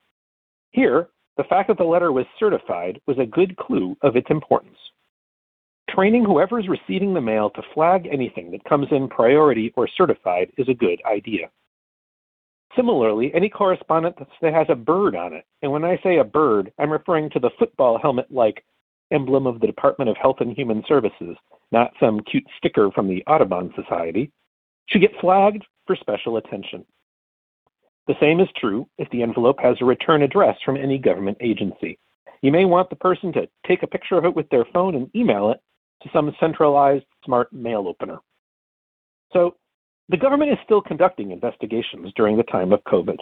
Here, 0.72 1.10
the 1.38 1.44
fact 1.44 1.68
that 1.68 1.78
the 1.78 1.84
letter 1.84 2.12
was 2.12 2.26
certified 2.40 3.00
was 3.08 3.18
a 3.20 3.26
good 3.26 3.56
clue 3.58 3.96
of 4.02 4.16
its 4.16 4.30
importance. 4.30 4.78
Training 5.90 6.24
whoever 6.24 6.60
is 6.60 6.68
receiving 6.68 7.14
the 7.14 7.22
mail 7.22 7.50
to 7.52 7.62
flag 7.74 8.08
anything 8.12 8.52
that 8.52 8.64
comes 8.64 8.88
in 8.92 9.08
priority 9.08 9.74
or 9.76 9.88
certified 9.88 10.52
is 10.58 10.70
a 10.70 10.74
good 10.74 11.02
idea. 11.06 11.50
Similarly, 12.76 13.32
any 13.36 13.50
correspondence 13.50 14.18
that 14.42 14.54
has 14.54 14.66
a 14.70 14.76
bird 14.76 15.16
on 15.16 15.34
it, 15.34 15.46
and 15.62 15.72
when 15.72 15.84
I 15.84 16.00
say 16.02 16.18
a 16.18 16.24
bird, 16.24 16.72
I'm 16.80 16.92
referring 16.92 17.30
to 17.32 17.40
the 17.40 17.52
football 17.60 18.00
helmet 18.00 18.32
like 18.32 18.64
emblem 19.12 19.46
of 19.46 19.60
the 19.60 19.68
Department 19.68 20.10
of 20.10 20.18
Health 20.18 20.38
and 20.40 20.58
Human 20.58 20.84
Services, 20.88 21.38
not 21.72 21.94
some 22.00 22.20
cute 22.22 22.46
sticker 22.58 22.90
from 22.92 23.08
the 23.08 23.24
Audubon 23.28 23.72
Society, 23.76 24.32
should 24.88 25.02
get 25.02 25.20
flagged 25.22 25.64
for 25.86 25.96
special 25.96 26.38
attention. 26.38 26.84
The 28.08 28.16
same 28.20 28.40
is 28.40 28.50
true 28.58 28.88
if 28.98 29.10
the 29.10 29.24
envelope 29.24 29.60
has 29.62 29.78
a 29.80 29.86
return 29.86 30.24
address 30.24 30.58
from 30.66 30.78
any 30.78 30.98
government 30.98 31.38
agency. 31.40 31.98
You 32.42 32.52
may 32.52 32.66
want 32.66 32.90
the 32.90 32.98
person 32.98 33.32
to 33.34 33.48
take 33.66 33.84
a 33.84 33.88
picture 33.88 34.18
of 34.18 34.26
it 34.26 34.36
with 34.36 34.50
their 34.50 34.66
phone 34.74 34.96
and 34.96 35.10
email 35.16 35.52
it 35.52 35.62
to 36.04 36.10
some 36.12 36.36
centralized 36.40 37.06
smart 37.24 37.54
mail 37.54 37.88
opener. 37.88 38.18
So 39.32 39.56
the 40.10 40.18
government 40.18 40.52
is 40.52 40.58
still 40.66 40.82
conducting 40.82 41.32
investigations 41.32 42.12
during 42.16 42.36
the 42.36 42.44
time 42.44 42.74
of 42.74 42.84
COVID. 42.84 43.18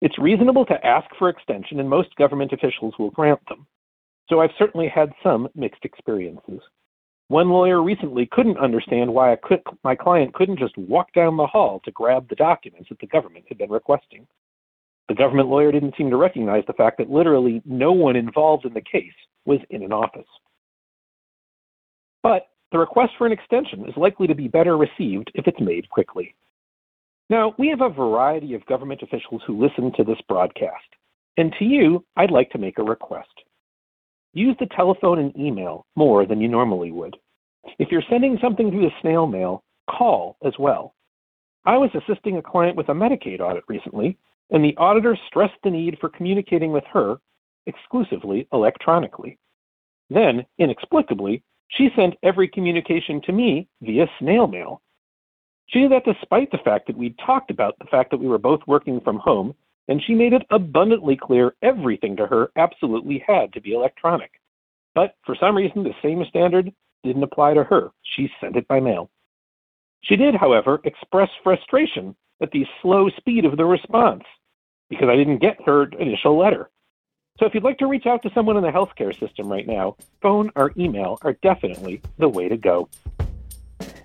It's 0.00 0.18
reasonable 0.18 0.66
to 0.66 0.86
ask 0.86 1.08
for 1.18 1.28
extension, 1.28 1.78
and 1.78 1.88
most 1.88 2.14
government 2.16 2.52
officials 2.52 2.94
will 2.98 3.10
grant 3.10 3.40
them. 3.48 3.66
So 4.28 4.40
I've 4.40 4.50
certainly 4.58 4.88
had 4.88 5.12
some 5.22 5.48
mixed 5.54 5.84
experiences. 5.84 6.60
One 7.28 7.50
lawyer 7.50 7.82
recently 7.82 8.26
couldn't 8.26 8.58
understand 8.58 9.12
why 9.12 9.36
could, 9.42 9.60
my 9.84 9.94
client 9.94 10.32
couldn't 10.32 10.58
just 10.58 10.76
walk 10.78 11.12
down 11.12 11.36
the 11.36 11.46
hall 11.46 11.80
to 11.84 11.90
grab 11.90 12.26
the 12.28 12.34
documents 12.34 12.88
that 12.88 12.98
the 13.00 13.06
government 13.06 13.44
had 13.48 13.58
been 13.58 13.70
requesting. 13.70 14.26
The 15.08 15.14
government 15.14 15.48
lawyer 15.48 15.70
didn't 15.70 15.94
seem 15.96 16.08
to 16.10 16.16
recognize 16.16 16.64
the 16.66 16.72
fact 16.72 16.98
that 16.98 17.10
literally 17.10 17.62
no 17.66 17.92
one 17.92 18.16
involved 18.16 18.64
in 18.64 18.72
the 18.72 18.80
case 18.80 19.12
was 19.44 19.60
in 19.68 19.82
an 19.82 19.92
office. 19.92 20.26
But 22.22 22.48
the 22.72 22.78
request 22.78 23.12
for 23.16 23.26
an 23.26 23.32
extension 23.32 23.86
is 23.86 23.96
likely 23.96 24.26
to 24.26 24.34
be 24.34 24.48
better 24.48 24.76
received 24.76 25.30
if 25.34 25.46
it's 25.46 25.60
made 25.60 25.88
quickly. 25.90 26.34
Now, 27.30 27.54
we 27.58 27.68
have 27.68 27.82
a 27.82 27.90
variety 27.90 28.54
of 28.54 28.64
government 28.66 29.02
officials 29.02 29.42
who 29.46 29.62
listen 29.62 29.92
to 29.96 30.04
this 30.04 30.20
broadcast, 30.28 30.86
and 31.36 31.54
to 31.58 31.64
you, 31.64 32.04
I'd 32.16 32.30
like 32.30 32.50
to 32.50 32.58
make 32.58 32.78
a 32.78 32.82
request. 32.82 33.28
Use 34.34 34.56
the 34.60 34.66
telephone 34.66 35.18
and 35.18 35.36
email 35.36 35.86
more 35.96 36.26
than 36.26 36.40
you 36.40 36.48
normally 36.48 36.92
would. 36.92 37.16
If 37.78 37.90
you're 37.90 38.02
sending 38.08 38.38
something 38.40 38.70
through 38.70 38.82
the 38.82 39.00
snail 39.00 39.26
mail, 39.26 39.62
call 39.90 40.36
as 40.44 40.52
well. 40.58 40.94
I 41.64 41.76
was 41.76 41.90
assisting 41.94 42.36
a 42.36 42.42
client 42.42 42.76
with 42.76 42.88
a 42.88 42.92
Medicaid 42.92 43.40
audit 43.40 43.64
recently, 43.68 44.16
and 44.50 44.64
the 44.64 44.76
auditor 44.76 45.18
stressed 45.26 45.58
the 45.62 45.70
need 45.70 45.98
for 46.00 46.08
communicating 46.08 46.72
with 46.72 46.84
her 46.92 47.18
exclusively 47.66 48.48
electronically. 48.52 49.38
Then, 50.08 50.46
inexplicably, 50.58 51.42
she 51.68 51.90
sent 51.94 52.14
every 52.22 52.48
communication 52.48 53.20
to 53.22 53.32
me 53.32 53.68
via 53.82 54.06
snail 54.18 54.46
mail. 54.46 54.80
She 55.66 55.80
did 55.80 55.92
that 55.92 56.06
despite 56.06 56.50
the 56.50 56.58
fact 56.64 56.86
that 56.86 56.96
we'd 56.96 57.18
talked 57.18 57.50
about 57.50 57.78
the 57.78 57.84
fact 57.90 58.10
that 58.10 58.20
we 58.20 58.26
were 58.28 58.38
both 58.38 58.60
working 58.66 59.00
from 59.00 59.18
home, 59.18 59.54
and 59.88 60.02
she 60.02 60.14
made 60.14 60.34
it 60.34 60.46
abundantly 60.50 61.16
clear 61.16 61.54
everything 61.62 62.16
to 62.16 62.26
her 62.26 62.50
absolutely 62.56 63.24
had 63.26 63.52
to 63.54 63.60
be 63.60 63.72
electronic. 63.72 64.32
But 64.94 65.14
for 65.24 65.34
some 65.34 65.56
reason, 65.56 65.82
the 65.82 65.94
same 66.02 66.24
standard 66.28 66.72
didn't 67.02 67.22
apply 67.22 67.54
to 67.54 67.64
her. 67.64 67.90
She 68.02 68.30
sent 68.40 68.56
it 68.56 68.68
by 68.68 68.80
mail. 68.80 69.10
She 70.02 70.16
did, 70.16 70.34
however, 70.34 70.80
express 70.84 71.30
frustration 71.42 72.14
at 72.40 72.50
the 72.50 72.66
slow 72.82 73.08
speed 73.10 73.44
of 73.44 73.56
the 73.56 73.64
response 73.64 74.24
because 74.88 75.08
I 75.08 75.16
didn't 75.16 75.38
get 75.38 75.60
her 75.66 75.84
initial 75.98 76.38
letter. 76.38 76.70
So 77.38 77.46
if 77.46 77.54
you'd 77.54 77.64
like 77.64 77.78
to 77.78 77.86
reach 77.86 78.06
out 78.06 78.22
to 78.22 78.30
someone 78.34 78.56
in 78.56 78.64
the 78.64 78.70
healthcare 78.70 79.16
system 79.18 79.48
right 79.48 79.66
now, 79.66 79.96
phone 80.20 80.50
or 80.56 80.72
email 80.76 81.18
are 81.22 81.34
definitely 81.34 82.00
the 82.18 82.28
way 82.28 82.48
to 82.48 82.56
go. 82.56 82.88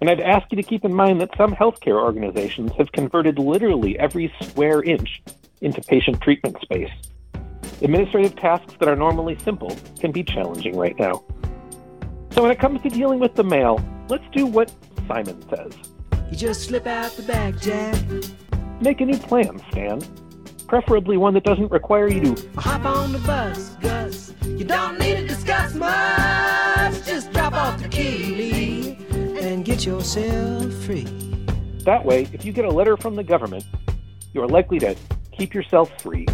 And 0.01 0.09
I'd 0.09 0.19
ask 0.19 0.51
you 0.51 0.57
to 0.57 0.63
keep 0.63 0.85
in 0.85 0.93
mind 0.93 1.21
that 1.21 1.35
some 1.37 1.55
healthcare 1.55 2.01
organizations 2.01 2.71
have 2.77 2.91
converted 2.91 3.39
literally 3.39 3.97
every 3.97 4.31
square 4.41 4.83
inch 4.83 5.23
into 5.63 5.81
patient 5.81 6.21
treatment 6.21 6.57
space. 6.61 6.91
Administrative 7.81 8.35
tasks 8.35 8.75
that 8.79 8.87
are 8.87 8.95
normally 8.95 9.37
simple 9.39 9.75
can 9.99 10.11
be 10.11 10.23
challenging 10.23 10.77
right 10.77 10.97
now. 10.99 11.23
So 12.31 12.41
when 12.41 12.51
it 12.51 12.59
comes 12.59 12.81
to 12.81 12.89
dealing 12.89 13.19
with 13.19 13.35
the 13.35 13.43
mail, 13.43 13.83
let's 14.09 14.25
do 14.31 14.45
what 14.45 14.71
Simon 15.07 15.43
says. 15.49 15.73
You 16.31 16.37
just 16.37 16.63
slip 16.63 16.87
out 16.87 17.11
the 17.11 17.23
back, 17.23 17.57
Jack. 17.59 17.95
Make 18.81 19.01
a 19.01 19.05
new 19.05 19.17
plan, 19.17 19.61
Stan 19.71 20.01
preferably 20.73 21.17
one 21.17 21.35
that 21.35 21.43
doesn't 21.43 21.71
require 21.71 22.07
you 22.07 22.33
to 22.33 22.49
hop 22.59 22.83
on 22.83 23.11
the 23.11 23.19
bus, 23.19 23.75
Gus. 23.79 24.33
You 24.41 24.65
don't 24.65 24.97
need 24.97 25.17
to 25.17 25.27
discuss 25.27 25.75
much. 25.75 27.05
Just 27.05 27.31
drop 27.31 27.53
off 27.53 27.79
the 27.79 27.87
key 27.87 28.97
and 29.11 29.63
get 29.63 29.85
yourself 29.85 30.73
free. 30.83 31.03
That 31.85 32.03
way, 32.03 32.27
if 32.33 32.43
you 32.43 32.51
get 32.51 32.65
a 32.65 32.71
letter 32.71 32.97
from 32.97 33.15
the 33.15 33.23
government, 33.23 33.65
you 34.33 34.41
are 34.41 34.47
likely 34.47 34.79
to 34.79 34.95
keep 35.37 35.53
yourself 35.53 36.01
free. 36.01 36.27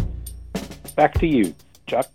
Back 0.96 1.14
to 1.14 1.26
you, 1.26 1.54
Chuck. 1.86 2.08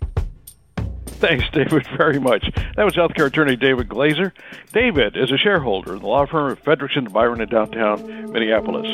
Thanks, 1.05 1.45
David, 1.51 1.87
very 1.97 2.19
much. 2.19 2.49
That 2.75 2.83
was 2.83 2.93
healthcare 2.93 3.27
attorney 3.27 3.55
David 3.55 3.89
Glaser. 3.89 4.33
David 4.73 5.15
is 5.15 5.31
a 5.31 5.37
shareholder 5.37 5.95
in 5.95 6.01
the 6.01 6.07
law 6.07 6.25
firm 6.25 6.51
of 6.51 6.61
Fredrikson 6.61 7.11
Byron 7.11 7.41
in 7.41 7.49
downtown 7.49 8.31
Minneapolis. 8.31 8.85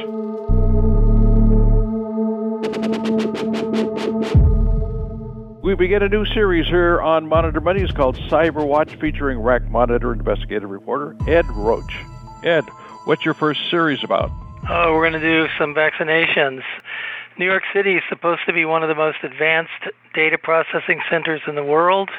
We 5.63 5.75
begin 5.75 6.03
a 6.03 6.09
new 6.09 6.25
series 6.25 6.67
here 6.67 7.01
on 7.01 7.27
Monitor 7.27 7.61
Monday. 7.61 7.83
It's 7.83 7.91
called 7.91 8.17
Cyber 8.29 8.65
Watch, 8.65 8.95
featuring 8.95 9.39
RAC 9.39 9.69
Monitor 9.69 10.11
investigative 10.11 10.69
reporter 10.69 11.15
Ed 11.27 11.45
Roche. 11.51 11.95
Ed, 12.43 12.65
what's 13.05 13.23
your 13.25 13.33
first 13.33 13.59
series 13.69 14.03
about? 14.03 14.31
Oh, 14.69 14.93
we're 14.93 15.09
going 15.09 15.21
to 15.21 15.27
do 15.27 15.47
some 15.57 15.73
vaccinations. 15.73 16.61
New 17.37 17.45
York 17.45 17.63
City 17.73 17.95
is 17.95 18.03
supposed 18.09 18.41
to 18.45 18.53
be 18.53 18.65
one 18.65 18.83
of 18.83 18.89
the 18.89 18.95
most 18.95 19.19
advanced 19.23 19.87
data 20.13 20.37
processing 20.37 21.01
centers 21.09 21.41
in 21.47 21.55
the 21.55 21.63
world. 21.63 22.09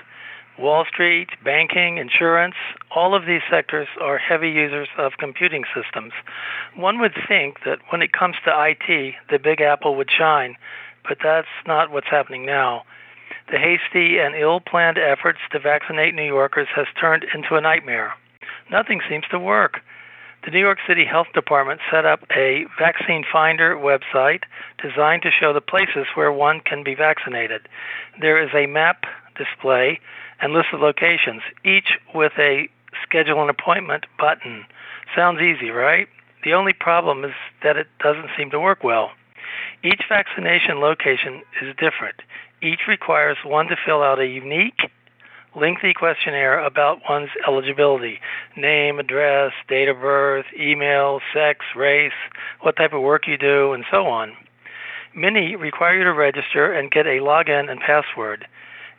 Wall 0.58 0.84
Street, 0.84 1.28
banking, 1.44 1.98
insurance, 1.98 2.54
all 2.94 3.14
of 3.14 3.26
these 3.26 3.40
sectors 3.50 3.88
are 4.00 4.18
heavy 4.18 4.50
users 4.50 4.88
of 4.98 5.12
computing 5.18 5.64
systems. 5.74 6.12
One 6.76 6.98
would 7.00 7.14
think 7.28 7.58
that 7.64 7.78
when 7.90 8.02
it 8.02 8.12
comes 8.12 8.36
to 8.44 8.52
IT, 8.54 9.14
the 9.30 9.38
Big 9.38 9.60
Apple 9.60 9.96
would 9.96 10.10
shine, 10.10 10.56
but 11.08 11.18
that's 11.22 11.48
not 11.66 11.90
what's 11.90 12.08
happening 12.08 12.44
now. 12.44 12.84
The 13.50 13.58
hasty 13.58 14.18
and 14.18 14.34
ill 14.34 14.60
planned 14.60 14.98
efforts 14.98 15.40
to 15.52 15.58
vaccinate 15.58 16.14
New 16.14 16.22
Yorkers 16.26 16.68
has 16.74 16.86
turned 17.00 17.24
into 17.34 17.54
a 17.54 17.60
nightmare. 17.60 18.14
Nothing 18.70 19.00
seems 19.08 19.24
to 19.30 19.38
work. 19.38 19.80
The 20.44 20.50
New 20.50 20.58
York 20.58 20.78
City 20.88 21.04
Health 21.04 21.28
Department 21.34 21.80
set 21.88 22.04
up 22.04 22.24
a 22.34 22.66
vaccine 22.76 23.24
finder 23.30 23.76
website 23.76 24.42
designed 24.82 25.22
to 25.22 25.30
show 25.30 25.52
the 25.52 25.60
places 25.60 26.06
where 26.16 26.32
one 26.32 26.58
can 26.58 26.82
be 26.82 26.96
vaccinated. 26.96 27.68
There 28.20 28.42
is 28.42 28.50
a 28.52 28.66
map 28.66 29.04
display 29.36 30.00
and 30.40 30.52
list 30.52 30.68
of 30.72 30.80
locations, 30.80 31.42
each 31.64 31.96
with 32.12 32.32
a 32.38 32.68
schedule 33.04 33.40
an 33.40 33.50
appointment 33.50 34.06
button. 34.18 34.66
Sounds 35.14 35.40
easy, 35.40 35.70
right? 35.70 36.08
The 36.42 36.54
only 36.54 36.72
problem 36.72 37.24
is 37.24 37.34
that 37.62 37.76
it 37.76 37.86
doesn't 38.00 38.30
seem 38.36 38.50
to 38.50 38.58
work 38.58 38.82
well. 38.82 39.12
Each 39.84 40.02
vaccination 40.08 40.80
location 40.80 41.42
is 41.62 41.76
different. 41.76 42.16
Each 42.60 42.88
requires 42.88 43.36
one 43.44 43.68
to 43.68 43.76
fill 43.76 44.02
out 44.02 44.18
a 44.18 44.26
unique, 44.26 44.90
lengthy 45.54 45.92
questionnaire 45.92 46.58
about 46.58 47.00
one's 47.08 47.30
eligibility 47.46 48.20
name, 48.56 48.98
address, 48.98 49.52
date 49.68 49.88
of 49.88 50.00
birth, 50.00 50.46
email, 50.58 51.20
sex, 51.32 51.60
race, 51.76 52.12
what 52.60 52.76
type 52.76 52.92
of 52.92 53.02
work 53.02 53.26
you 53.26 53.36
do, 53.36 53.72
and 53.72 53.84
so 53.90 54.06
on. 54.06 54.32
Many 55.14 55.56
require 55.56 55.98
you 55.98 56.04
to 56.04 56.12
register 56.12 56.72
and 56.72 56.90
get 56.90 57.06
a 57.06 57.20
login 57.20 57.70
and 57.70 57.80
password. 57.80 58.46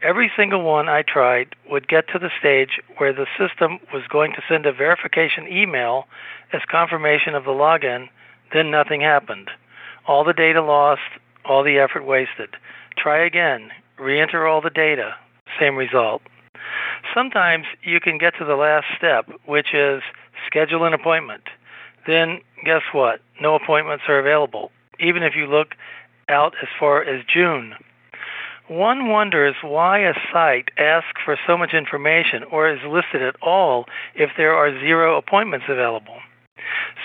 Every 0.04 0.32
single 0.36 0.62
one 0.62 0.90
I 0.90 1.02
tried 1.02 1.56
would 1.70 1.88
get 1.88 2.08
to 2.10 2.20
the 2.20 2.30
stage 2.38 2.82
where 2.98 3.14
the 3.14 3.26
system 3.38 3.80
was 3.94 4.04
going 4.10 4.34
to 4.34 4.44
send 4.48 4.66
a 4.66 4.74
verification 4.74 5.48
email 5.48 6.08
as 6.52 6.62
confirmation 6.70 7.36
of 7.36 7.46
the 7.46 7.52
login, 7.52 8.10
then 8.54 8.70
nothing 8.70 9.02
happened. 9.02 9.50
All 10.06 10.24
the 10.24 10.34
data 10.34 10.62
lost, 10.62 11.02
all 11.46 11.64
the 11.64 11.80
effort 11.80 12.06
wasted. 12.06 12.50
Try 12.98 13.26
again, 13.26 13.72
re 13.98 14.20
enter 14.20 14.46
all 14.46 14.62
the 14.62 14.70
data, 14.70 15.16
same 15.60 15.78
result. 15.78 16.22
Sometimes 17.14 17.66
you 17.84 18.00
can 18.00 18.18
get 18.18 18.34
to 18.40 18.46
the 18.46 18.56
last 18.56 18.86
step, 18.98 19.30
which 19.46 19.74
is 19.74 20.02
schedule 20.48 20.86
an 20.86 20.94
appointment. 20.94 21.44
Then, 22.08 22.40
guess 22.66 22.82
what? 22.92 23.22
No 23.42 23.56
appointments 23.56 24.06
are 24.08 24.20
available, 24.20 24.72
even 25.00 25.24
if 25.24 25.34
you 25.36 25.46
look 25.46 25.76
out 26.30 26.54
as 26.62 26.68
far 26.80 27.04
as 27.04 27.24
June. 27.32 27.74
One 28.68 29.10
wonders 29.10 29.56
why 29.62 30.00
a 30.00 30.14
site 30.32 30.70
asks 30.78 31.22
for 31.24 31.38
so 31.46 31.58
much 31.58 31.74
information 31.74 32.44
or 32.50 32.70
is 32.70 32.80
listed 32.88 33.22
at 33.22 33.36
all 33.42 33.86
if 34.16 34.32
there 34.38 34.54
are 34.54 34.80
zero 34.80 35.18
appointments 35.18 35.66
available. 35.70 36.18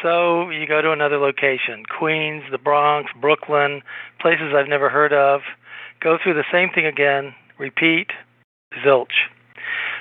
So 0.03 0.51
you 0.51 0.67
go 0.67 0.81
to 0.81 0.93
another 0.93 1.19
location 1.19 1.83
Queens, 1.99 2.45
the 2.51 2.59
Bronx, 2.59 3.11
Brooklyn, 3.21 3.83
places 4.21 4.55
I've 4.55 4.69
never 4.69 4.89
heard 4.89 5.13
of. 5.13 5.41
Go 6.01 6.17
through 6.23 6.35
the 6.35 6.45
same 6.53 6.71
thing 6.71 6.87
again, 6.87 7.35
repeat, 7.59 8.09
zilch. 8.85 9.27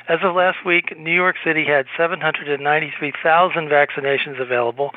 As 0.09 0.19
of 0.23 0.35
last 0.35 0.63
week, 0.65 0.97
New 0.97 1.13
York 1.13 1.35
City 1.43 1.65
had 1.65 1.85
793,000 1.97 3.67
vaccinations 3.67 4.39
available, 4.39 4.91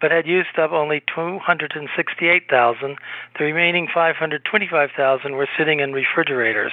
but 0.00 0.12
had 0.12 0.28
used 0.28 0.56
up 0.56 0.70
only 0.70 1.02
268,000. 1.12 2.96
The 3.38 3.44
remaining 3.44 3.88
525,000 3.92 5.32
were 5.32 5.48
sitting 5.58 5.80
in 5.80 5.92
refrigerators. 5.92 6.70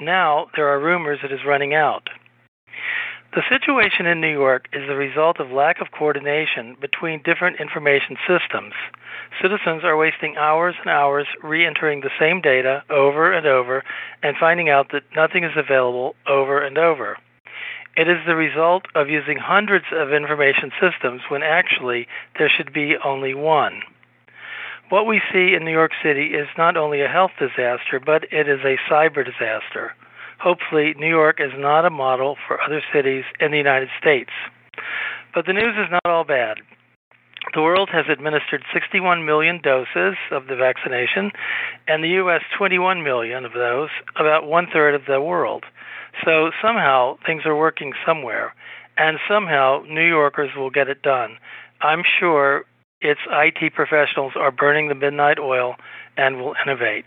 Now 0.00 0.48
there 0.54 0.68
are 0.68 0.78
rumors 0.78 1.18
it 1.24 1.32
is 1.32 1.44
running 1.44 1.74
out. 1.74 2.08
The 3.34 3.42
situation 3.50 4.06
in 4.06 4.22
New 4.22 4.32
York 4.32 4.68
is 4.72 4.88
the 4.88 4.96
result 4.96 5.38
of 5.38 5.50
lack 5.50 5.82
of 5.82 5.90
coordination 5.90 6.76
between 6.80 7.22
different 7.22 7.60
information 7.60 8.16
systems. 8.26 8.72
Citizens 9.42 9.84
are 9.84 9.98
wasting 9.98 10.38
hours 10.38 10.74
and 10.80 10.88
hours 10.88 11.26
re 11.42 11.66
entering 11.66 12.00
the 12.00 12.10
same 12.18 12.40
data 12.40 12.82
over 12.88 13.30
and 13.30 13.46
over 13.46 13.84
and 14.22 14.34
finding 14.38 14.70
out 14.70 14.92
that 14.92 15.02
nothing 15.14 15.44
is 15.44 15.56
available 15.56 16.14
over 16.26 16.58
and 16.58 16.78
over. 16.78 17.18
It 17.98 18.08
is 18.08 18.24
the 18.26 18.34
result 18.34 18.86
of 18.94 19.10
using 19.10 19.36
hundreds 19.36 19.86
of 19.92 20.10
information 20.10 20.72
systems 20.80 21.20
when 21.28 21.42
actually 21.42 22.08
there 22.38 22.48
should 22.48 22.72
be 22.72 22.96
only 23.04 23.34
one. 23.34 23.82
What 24.88 25.06
we 25.06 25.20
see 25.30 25.52
in 25.54 25.66
New 25.66 25.72
York 25.72 25.92
City 26.02 26.28
is 26.28 26.48
not 26.56 26.78
only 26.78 27.02
a 27.02 27.08
health 27.08 27.32
disaster, 27.38 28.00
but 28.00 28.24
it 28.32 28.48
is 28.48 28.60
a 28.64 28.78
cyber 28.90 29.22
disaster. 29.22 29.94
Hopefully, 30.40 30.94
New 30.98 31.08
York 31.08 31.40
is 31.40 31.52
not 31.56 31.84
a 31.84 31.90
model 31.90 32.36
for 32.46 32.60
other 32.62 32.82
cities 32.92 33.24
in 33.40 33.50
the 33.50 33.56
United 33.56 33.88
States. 34.00 34.30
But 35.34 35.46
the 35.46 35.52
news 35.52 35.74
is 35.76 35.90
not 35.90 36.06
all 36.06 36.24
bad. 36.24 36.58
The 37.54 37.62
world 37.62 37.88
has 37.92 38.06
administered 38.08 38.62
61 38.72 39.24
million 39.24 39.60
doses 39.62 40.16
of 40.30 40.46
the 40.46 40.56
vaccination, 40.56 41.32
and 41.86 42.04
the 42.04 42.20
U.S. 42.20 42.42
21 42.56 43.02
million 43.02 43.44
of 43.44 43.52
those, 43.52 43.88
about 44.16 44.46
one 44.46 44.66
third 44.72 44.94
of 44.94 45.06
the 45.06 45.20
world. 45.20 45.64
So 46.24 46.50
somehow 46.62 47.16
things 47.24 47.42
are 47.46 47.56
working 47.56 47.92
somewhere, 48.04 48.54
and 48.96 49.18
somehow 49.28 49.82
New 49.88 50.06
Yorkers 50.06 50.50
will 50.56 50.70
get 50.70 50.88
it 50.88 51.02
done. 51.02 51.38
I'm 51.80 52.02
sure 52.18 52.64
its 53.00 53.20
IT 53.30 53.74
professionals 53.74 54.32
are 54.36 54.50
burning 54.50 54.88
the 54.88 54.94
midnight 54.94 55.38
oil 55.38 55.76
and 56.16 56.38
will 56.38 56.54
innovate. 56.64 57.06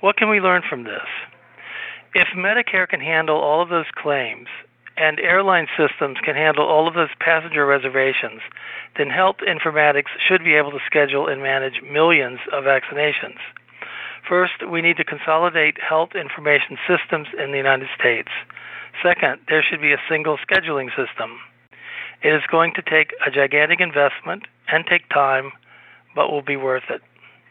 What 0.00 0.16
can 0.16 0.28
we 0.28 0.40
learn 0.40 0.62
from 0.68 0.84
this? 0.84 1.08
If 2.14 2.28
Medicare 2.34 2.88
can 2.88 3.00
handle 3.00 3.36
all 3.36 3.62
of 3.62 3.68
those 3.68 3.86
claims 3.94 4.48
and 4.96 5.20
airline 5.20 5.68
systems 5.76 6.18
can 6.22 6.34
handle 6.34 6.66
all 6.66 6.88
of 6.88 6.94
those 6.94 7.14
passenger 7.20 7.64
reservations, 7.64 8.42
then 8.98 9.08
health 9.08 9.36
informatics 9.46 10.10
should 10.18 10.42
be 10.42 10.54
able 10.54 10.72
to 10.72 10.80
schedule 10.84 11.28
and 11.28 11.40
manage 11.40 11.80
millions 11.82 12.40
of 12.52 12.64
vaccinations. 12.64 13.38
First, 14.28 14.68
we 14.68 14.82
need 14.82 14.96
to 14.96 15.04
consolidate 15.04 15.80
health 15.80 16.10
information 16.14 16.78
systems 16.86 17.28
in 17.38 17.52
the 17.52 17.56
United 17.56 17.88
States. 17.98 18.28
Second, 19.02 19.40
there 19.48 19.62
should 19.62 19.80
be 19.80 19.92
a 19.92 20.02
single 20.08 20.36
scheduling 20.36 20.88
system. 20.88 21.38
It 22.22 22.34
is 22.34 22.42
going 22.50 22.74
to 22.74 22.82
take 22.82 23.14
a 23.24 23.30
gigantic 23.30 23.80
investment 23.80 24.46
and 24.68 24.84
take 24.84 25.08
time, 25.08 25.52
but 26.14 26.30
will 26.30 26.42
be 26.42 26.56
worth 26.56 26.90
it. 26.90 27.02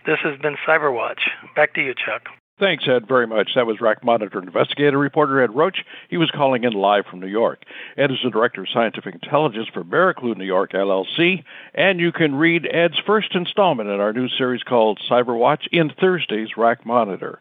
This 0.05 0.19
has 0.23 0.39
been 0.39 0.57
Cyberwatch. 0.67 1.21
Back 1.55 1.73
to 1.75 1.81
you, 1.81 1.93
Chuck. 1.93 2.29
Thanks, 2.59 2.85
Ed, 2.89 3.07
very 3.07 3.25
much. 3.25 3.51
That 3.55 3.65
was 3.65 3.79
RAC 3.79 4.03
Monitor 4.03 4.39
investigator 4.39 4.97
reporter 4.97 5.41
Ed 5.41 5.55
Roche. 5.55 5.85
He 6.09 6.17
was 6.17 6.29
calling 6.29 6.65
in 6.65 6.73
live 6.73 7.05
from 7.05 7.21
New 7.21 7.27
York. 7.27 7.63
Ed 7.97 8.11
is 8.11 8.17
the 8.21 8.29
Director 8.29 8.63
of 8.63 8.69
Scientific 8.69 9.13
Intelligence 9.13 9.69
for 9.73 9.85
Barraclough, 9.85 10.35
New 10.35 10.43
York, 10.43 10.73
LLC. 10.73 11.45
And 11.73 12.01
you 12.01 12.11
can 12.11 12.35
read 12.35 12.67
Ed's 12.69 12.99
first 13.05 13.33
installment 13.33 13.89
in 13.89 14.01
our 14.01 14.11
new 14.11 14.27
series 14.27 14.61
called 14.63 14.99
Cyberwatch 15.09 15.67
in 15.71 15.89
Thursday's 15.89 16.57
RAC 16.57 16.85
Monitor. 16.85 17.39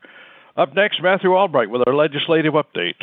Up 0.57 0.75
next, 0.75 1.03
Matthew 1.03 1.35
Albright 1.35 1.71
with 1.71 1.83
our 1.87 1.95
legislative 1.95 2.55
update. 2.55 2.95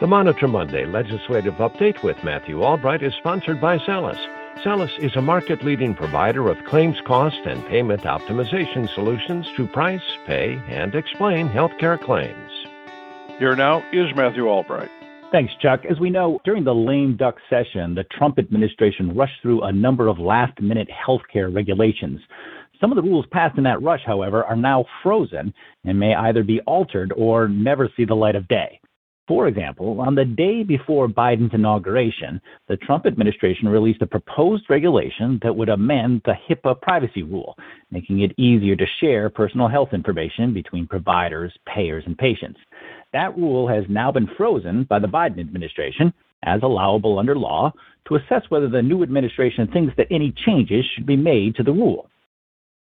The 0.00 0.06
Monitor 0.06 0.48
Monday 0.48 0.86
Legislative 0.86 1.54
Update 1.54 2.02
with 2.02 2.22
Matthew 2.24 2.62
Albright 2.62 3.02
is 3.02 3.12
sponsored 3.14 3.60
by 3.60 3.78
Zelis. 3.78 4.37
Zelis 4.64 4.98
is 4.98 5.14
a 5.14 5.22
market 5.22 5.64
leading 5.64 5.94
provider 5.94 6.48
of 6.48 6.64
claims 6.64 7.00
cost 7.06 7.38
and 7.44 7.64
payment 7.66 8.02
optimization 8.02 8.92
solutions 8.92 9.46
to 9.56 9.68
price, 9.68 10.02
pay, 10.26 10.60
and 10.66 10.96
explain 10.96 11.48
healthcare 11.48 12.00
claims. 12.00 12.50
Here 13.38 13.54
now 13.54 13.84
is 13.92 14.12
Matthew 14.16 14.48
Albright. 14.48 14.90
Thanks, 15.30 15.52
Chuck. 15.62 15.84
As 15.84 16.00
we 16.00 16.10
know, 16.10 16.40
during 16.44 16.64
the 16.64 16.74
lame 16.74 17.16
duck 17.16 17.36
session, 17.48 17.94
the 17.94 18.02
Trump 18.02 18.40
administration 18.40 19.14
rushed 19.14 19.40
through 19.42 19.62
a 19.62 19.70
number 19.70 20.08
of 20.08 20.18
last 20.18 20.60
minute 20.60 20.88
healthcare 20.88 21.54
regulations. 21.54 22.20
Some 22.80 22.90
of 22.90 22.96
the 22.96 23.02
rules 23.02 23.26
passed 23.30 23.58
in 23.58 23.64
that 23.64 23.80
rush, 23.80 24.02
however, 24.04 24.44
are 24.44 24.56
now 24.56 24.86
frozen 25.04 25.54
and 25.84 26.00
may 26.00 26.16
either 26.16 26.42
be 26.42 26.60
altered 26.62 27.12
or 27.16 27.46
never 27.46 27.88
see 27.96 28.04
the 28.04 28.16
light 28.16 28.34
of 28.34 28.48
day. 28.48 28.77
For 29.28 29.46
example, 29.46 30.00
on 30.00 30.14
the 30.14 30.24
day 30.24 30.62
before 30.62 31.06
Biden's 31.06 31.52
inauguration, 31.52 32.40
the 32.66 32.78
Trump 32.78 33.04
administration 33.04 33.68
released 33.68 34.00
a 34.00 34.06
proposed 34.06 34.64
regulation 34.70 35.38
that 35.42 35.54
would 35.54 35.68
amend 35.68 36.22
the 36.24 36.32
HIPAA 36.48 36.80
privacy 36.80 37.22
rule, 37.22 37.54
making 37.90 38.22
it 38.22 38.32
easier 38.38 38.74
to 38.74 38.86
share 39.00 39.28
personal 39.28 39.68
health 39.68 39.90
information 39.92 40.54
between 40.54 40.86
providers, 40.86 41.52
payers, 41.66 42.04
and 42.06 42.16
patients. 42.16 42.58
That 43.12 43.36
rule 43.36 43.68
has 43.68 43.84
now 43.90 44.10
been 44.10 44.30
frozen 44.34 44.84
by 44.84 44.98
the 44.98 45.06
Biden 45.06 45.40
administration 45.40 46.14
as 46.42 46.62
allowable 46.62 47.18
under 47.18 47.36
law 47.36 47.72
to 48.06 48.14
assess 48.14 48.44
whether 48.48 48.70
the 48.70 48.80
new 48.80 49.02
administration 49.02 49.68
thinks 49.70 49.92
that 49.98 50.06
any 50.10 50.32
changes 50.46 50.86
should 50.94 51.04
be 51.04 51.16
made 51.16 51.54
to 51.56 51.62
the 51.62 51.72
rule. 51.72 52.08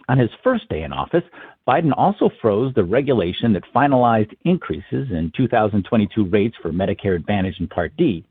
On 0.09 0.19
his 0.19 0.31
first 0.43 0.69
day 0.71 0.83
in 0.85 0.93
office, 0.93 1.25
Biden 1.67 1.93
also 1.95 2.31
froze 2.41 2.73
the 2.75 2.85
regulation 2.85 3.53
that 3.53 3.65
finalized 3.75 4.35
increases 4.45 5.11
in 5.11 5.31
2022 5.37 6.25
rates 6.25 6.57
for 6.63 6.71
Medicare 6.71 7.15
Advantage 7.15 7.57
and 7.59 7.69
Part 7.69 7.95
D. 7.99 8.25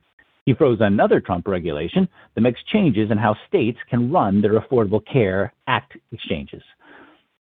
He 0.45 0.53
froze 0.53 0.79
another 0.81 1.19
Trump 1.19 1.47
regulation 1.47 2.07
that 2.33 2.41
makes 2.41 2.63
changes 2.71 3.11
in 3.11 3.17
how 3.17 3.35
states 3.47 3.77
can 3.89 4.11
run 4.11 4.41
their 4.41 4.59
Affordable 4.59 5.05
Care 5.05 5.53
Act 5.67 5.97
exchanges. 6.11 6.63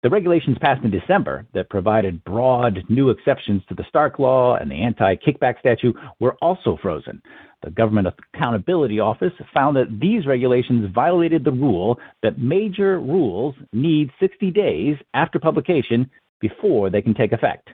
The 0.03 0.09
regulations 0.09 0.57
passed 0.59 0.83
in 0.83 0.91
December 0.91 1.45
that 1.53 1.69
provided 1.69 2.23
broad 2.23 2.83
new 2.89 3.09
exceptions 3.09 3.63
to 3.67 3.75
the 3.75 3.85
Stark 3.87 4.19
Law 4.19 4.55
and 4.55 4.69
the 4.69 4.75
anti 4.75 5.15
kickback 5.15 5.59
statute 5.59 5.95
were 6.19 6.35
also 6.41 6.77
frozen. 6.81 7.21
The 7.63 7.71
Government 7.71 8.07
Accountability 8.33 8.99
Office 8.99 9.33
found 9.53 9.75
that 9.77 9.99
these 9.99 10.27
regulations 10.27 10.91
violated 10.93 11.43
the 11.43 11.51
rule 11.51 11.99
that 12.21 12.37
major 12.37 12.99
rules 12.99 13.55
need 13.73 14.11
60 14.19 14.51
days 14.51 14.95
after 15.13 15.39
publication 15.39 16.09
before 16.39 16.89
they 16.89 17.01
can 17.01 17.15
take 17.15 17.31
effect. 17.31 17.69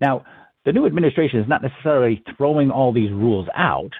Now, 0.00 0.24
the 0.64 0.72
new 0.72 0.84
administration 0.84 1.40
is 1.40 1.48
not 1.48 1.62
necessarily 1.62 2.22
throwing 2.36 2.70
all 2.70 2.92
these 2.92 3.12
rules 3.12 3.48
out. 3.54 3.92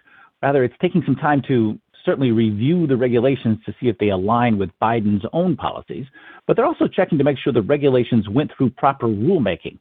Rather, 0.43 0.65
it's 0.65 0.75
taking 0.81 1.03
some 1.07 1.17
time 1.17 1.43
to 1.49 1.79
certainly 2.05 2.33
review 2.33 2.87
the 2.87 2.97
regulations 2.97 3.59
to 3.67 3.75
see 3.81 3.89
if 3.89 3.99
they 3.99 4.09
align 4.09 4.59
with 4.59 4.71
Biden's 4.83 5.25
own 5.33 5.57
policies, 5.57 6.07
but 6.47 6.57
they're 6.57 6.67
also 6.67 6.89
checking 6.89 7.19
to 7.19 7.25
make 7.25 7.39
sure 7.39 7.53
the 7.53 7.63
regulations 7.63 8.29
went 8.29 8.51
through 8.57 8.71
proper 8.71 9.07
rulemaking, 9.07 9.79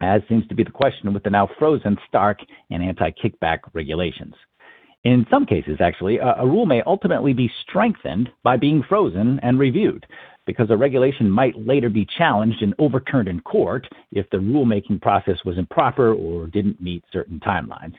as 0.00 0.22
seems 0.28 0.46
to 0.48 0.54
be 0.54 0.64
the 0.64 0.70
question 0.70 1.12
with 1.12 1.22
the 1.22 1.30
now 1.30 1.48
frozen 1.58 1.96
Stark 2.08 2.38
and 2.70 2.82
anti 2.82 3.10
kickback 3.10 3.60
regulations. 3.74 4.34
In 5.04 5.26
some 5.30 5.46
cases, 5.46 5.78
actually, 5.80 6.18
a, 6.18 6.36
a 6.38 6.46
rule 6.46 6.66
may 6.66 6.82
ultimately 6.86 7.32
be 7.32 7.50
strengthened 7.62 8.30
by 8.44 8.56
being 8.56 8.84
frozen 8.88 9.40
and 9.42 9.58
reviewed, 9.58 10.06
because 10.46 10.70
a 10.70 10.76
regulation 10.76 11.28
might 11.30 11.54
later 11.66 11.88
be 11.88 12.06
challenged 12.18 12.62
and 12.62 12.74
overturned 12.78 13.28
in 13.28 13.40
court 13.40 13.86
if 14.12 14.28
the 14.30 14.38
rulemaking 14.38 15.00
process 15.00 15.38
was 15.44 15.58
improper 15.58 16.14
or 16.14 16.46
didn't 16.46 16.80
meet 16.80 17.04
certain 17.12 17.40
timelines. 17.40 17.94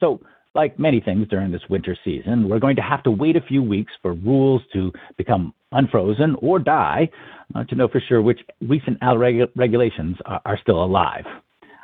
So, 0.00 0.20
like 0.54 0.78
many 0.78 1.00
things 1.00 1.28
during 1.28 1.52
this 1.52 1.62
winter 1.70 1.96
season, 2.04 2.48
we're 2.48 2.58
going 2.58 2.76
to 2.76 2.82
have 2.82 3.02
to 3.04 3.10
wait 3.10 3.36
a 3.36 3.40
few 3.40 3.62
weeks 3.62 3.92
for 4.02 4.14
rules 4.14 4.62
to 4.72 4.92
become 5.16 5.54
unfrozen 5.72 6.34
or 6.40 6.58
die 6.58 7.08
uh, 7.54 7.64
to 7.64 7.74
know 7.74 7.86
for 7.86 8.00
sure 8.00 8.22
which 8.22 8.40
recent 8.62 8.98
regu- 9.00 9.50
regulations 9.54 10.16
are, 10.24 10.40
are 10.44 10.58
still 10.60 10.82
alive. 10.82 11.24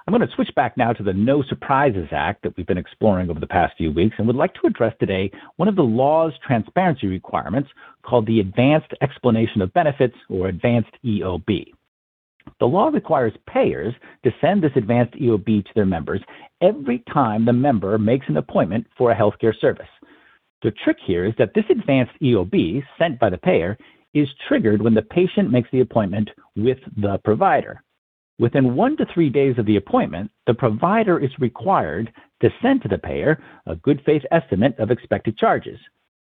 I'm 0.06 0.12
going 0.12 0.28
to 0.28 0.34
switch 0.34 0.54
back 0.54 0.76
now 0.76 0.92
to 0.92 1.02
the 1.02 1.14
No 1.14 1.42
Surprises 1.42 2.08
Act 2.12 2.42
that 2.42 2.54
we've 2.58 2.66
been 2.66 2.76
exploring 2.76 3.30
over 3.30 3.40
the 3.40 3.46
past 3.46 3.74
few 3.78 3.90
weeks 3.90 4.16
and 4.18 4.26
would 4.26 4.36
like 4.36 4.52
to 4.54 4.66
address 4.66 4.92
today 5.00 5.30
one 5.56 5.66
of 5.66 5.76
the 5.76 5.82
law's 5.82 6.34
transparency 6.46 7.06
requirements 7.06 7.70
called 8.02 8.26
the 8.26 8.40
Advanced 8.40 8.92
Explanation 9.00 9.62
of 9.62 9.72
Benefits, 9.72 10.14
or 10.28 10.48
Advanced 10.48 10.90
EOB. 11.06 11.72
The 12.60 12.66
law 12.66 12.88
requires 12.88 13.32
payers 13.48 13.94
to 14.24 14.34
send 14.42 14.62
this 14.62 14.76
advanced 14.76 15.14
EOB 15.14 15.64
to 15.64 15.70
their 15.74 15.86
members 15.86 16.20
every 16.60 17.02
time 17.10 17.46
the 17.46 17.54
member 17.54 17.96
makes 17.96 18.28
an 18.28 18.36
appointment 18.36 18.86
for 18.98 19.10
a 19.10 19.16
healthcare 19.16 19.58
service. 19.58 19.88
The 20.62 20.72
trick 20.84 20.98
here 21.06 21.24
is 21.24 21.32
that 21.38 21.54
this 21.54 21.64
advanced 21.70 22.12
EOB 22.20 22.82
sent 22.98 23.18
by 23.18 23.30
the 23.30 23.38
payer 23.38 23.78
is 24.12 24.28
triggered 24.46 24.82
when 24.82 24.92
the 24.92 25.00
patient 25.00 25.50
makes 25.50 25.70
the 25.72 25.80
appointment 25.80 26.28
with 26.56 26.78
the 26.98 27.18
provider. 27.24 27.82
Within 28.38 28.74
one 28.74 28.96
to 28.96 29.06
three 29.14 29.30
days 29.30 29.58
of 29.58 29.66
the 29.66 29.76
appointment, 29.76 30.30
the 30.46 30.54
provider 30.54 31.18
is 31.18 31.30
required 31.38 32.12
to 32.42 32.50
send 32.60 32.82
to 32.82 32.88
the 32.88 32.98
payer 32.98 33.42
a 33.66 33.76
good 33.76 34.02
faith 34.04 34.22
estimate 34.32 34.78
of 34.78 34.90
expected 34.90 35.38
charges. 35.38 35.78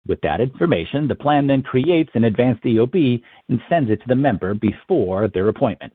With 0.06 0.20
that 0.20 0.40
information, 0.40 1.08
the 1.08 1.14
plan 1.14 1.46
then 1.46 1.62
creates 1.62 2.10
an 2.14 2.24
advanced 2.24 2.62
EOB 2.64 3.22
and 3.48 3.60
sends 3.70 3.90
it 3.90 4.02
to 4.02 4.08
the 4.08 4.14
member 4.14 4.52
before 4.52 5.28
their 5.28 5.48
appointment. 5.48 5.94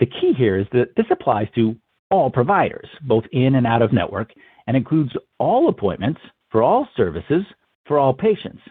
The 0.00 0.06
key 0.06 0.32
here 0.32 0.58
is 0.58 0.66
that 0.72 0.96
this 0.96 1.06
applies 1.10 1.48
to 1.54 1.76
all 2.10 2.30
providers, 2.30 2.88
both 3.02 3.24
in 3.32 3.56
and 3.56 3.66
out 3.66 3.82
of 3.82 3.92
network, 3.92 4.32
and 4.66 4.76
includes 4.76 5.12
all 5.38 5.68
appointments 5.68 6.20
for 6.50 6.62
all 6.62 6.88
services 6.96 7.44
for 7.86 7.98
all 7.98 8.14
patients. 8.14 8.62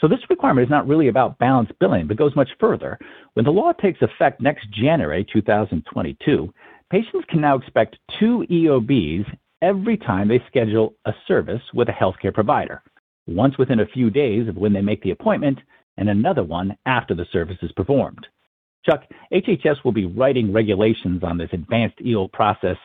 So 0.00 0.06
this 0.06 0.20
requirement 0.30 0.64
is 0.64 0.70
not 0.70 0.86
really 0.86 1.08
about 1.08 1.38
balanced 1.38 1.72
billing, 1.80 2.06
but 2.06 2.16
goes 2.16 2.36
much 2.36 2.50
further. 2.60 2.98
When 3.34 3.44
the 3.44 3.50
law 3.50 3.72
takes 3.72 4.00
effect 4.00 4.40
next 4.40 4.70
January 4.70 5.26
2022, 5.32 6.52
patients 6.90 7.26
can 7.28 7.40
now 7.40 7.56
expect 7.56 7.98
two 8.18 8.46
EOBs 8.50 9.26
every 9.60 9.96
time 9.96 10.28
they 10.28 10.42
schedule 10.46 10.94
a 11.04 11.12
service 11.26 11.62
with 11.74 11.88
a 11.88 11.92
healthcare 11.92 12.32
provider, 12.32 12.82
once 13.26 13.58
within 13.58 13.80
a 13.80 13.86
few 13.86 14.08
days 14.08 14.48
of 14.48 14.56
when 14.56 14.72
they 14.72 14.80
make 14.80 15.02
the 15.02 15.10
appointment, 15.10 15.58
and 15.96 16.08
another 16.08 16.44
one 16.44 16.76
after 16.86 17.14
the 17.14 17.26
service 17.32 17.58
is 17.62 17.72
performed. 17.72 18.24
Chuck, 18.86 19.02
HHS 19.32 19.84
will 19.84 19.92
be 19.92 20.06
writing 20.06 20.52
regulations 20.52 21.24
on 21.24 21.36
this 21.36 21.50
advanced 21.52 22.00
EO 22.00 22.28
process 22.28 22.76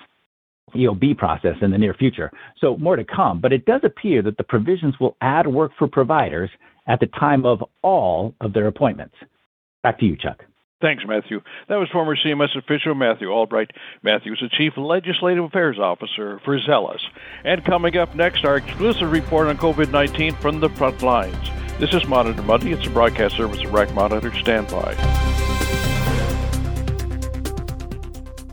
EOB 0.75 1.17
process 1.17 1.55
in 1.61 1.69
the 1.69 1.77
near 1.77 1.93
future. 1.93 2.31
So 2.59 2.77
more 2.77 2.95
to 2.95 3.03
come, 3.03 3.39
but 3.39 3.53
it 3.53 3.65
does 3.65 3.81
appear 3.83 4.23
that 4.23 4.37
the 4.37 4.43
provisions 4.43 4.95
will 4.99 5.15
add 5.21 5.45
work 5.45 5.71
for 5.77 5.87
providers 5.87 6.49
at 6.87 6.99
the 6.99 7.07
time 7.07 7.45
of 7.45 7.63
all 7.81 8.35
of 8.41 8.53
their 8.53 8.67
appointments. 8.67 9.15
Back 9.83 9.99
to 9.99 10.05
you, 10.05 10.15
Chuck. 10.17 10.43
Thanks, 10.81 11.03
Matthew. 11.07 11.39
That 11.69 11.77
was 11.77 11.87
former 11.93 12.17
CMS 12.17 12.57
official 12.57 12.93
Matthew 12.93 13.29
Albright. 13.29 13.71
Matthew 14.01 14.33
is 14.33 14.39
the 14.41 14.49
Chief 14.49 14.73
Legislative 14.75 15.45
Affairs 15.45 15.79
Officer 15.79 16.41
for 16.43 16.59
Zelis. 16.59 16.99
And 17.45 17.63
coming 17.63 17.95
up 17.95 18.13
next, 18.15 18.43
our 18.43 18.57
exclusive 18.57 19.09
report 19.09 19.47
on 19.47 19.57
COVID 19.57 19.91
19 19.91 20.35
from 20.35 20.59
the 20.59 20.67
front 20.69 21.01
lines. 21.01 21.49
This 21.79 21.93
is 21.93 22.05
Monitor 22.05 22.41
Monday. 22.43 22.73
It's 22.73 22.85
a 22.85 22.89
broadcast 22.89 23.37
service 23.37 23.63
of 23.63 23.73
RAC 23.73 23.93
Monitor. 23.93 24.33
Stand 24.35 24.67
by. 24.67 24.93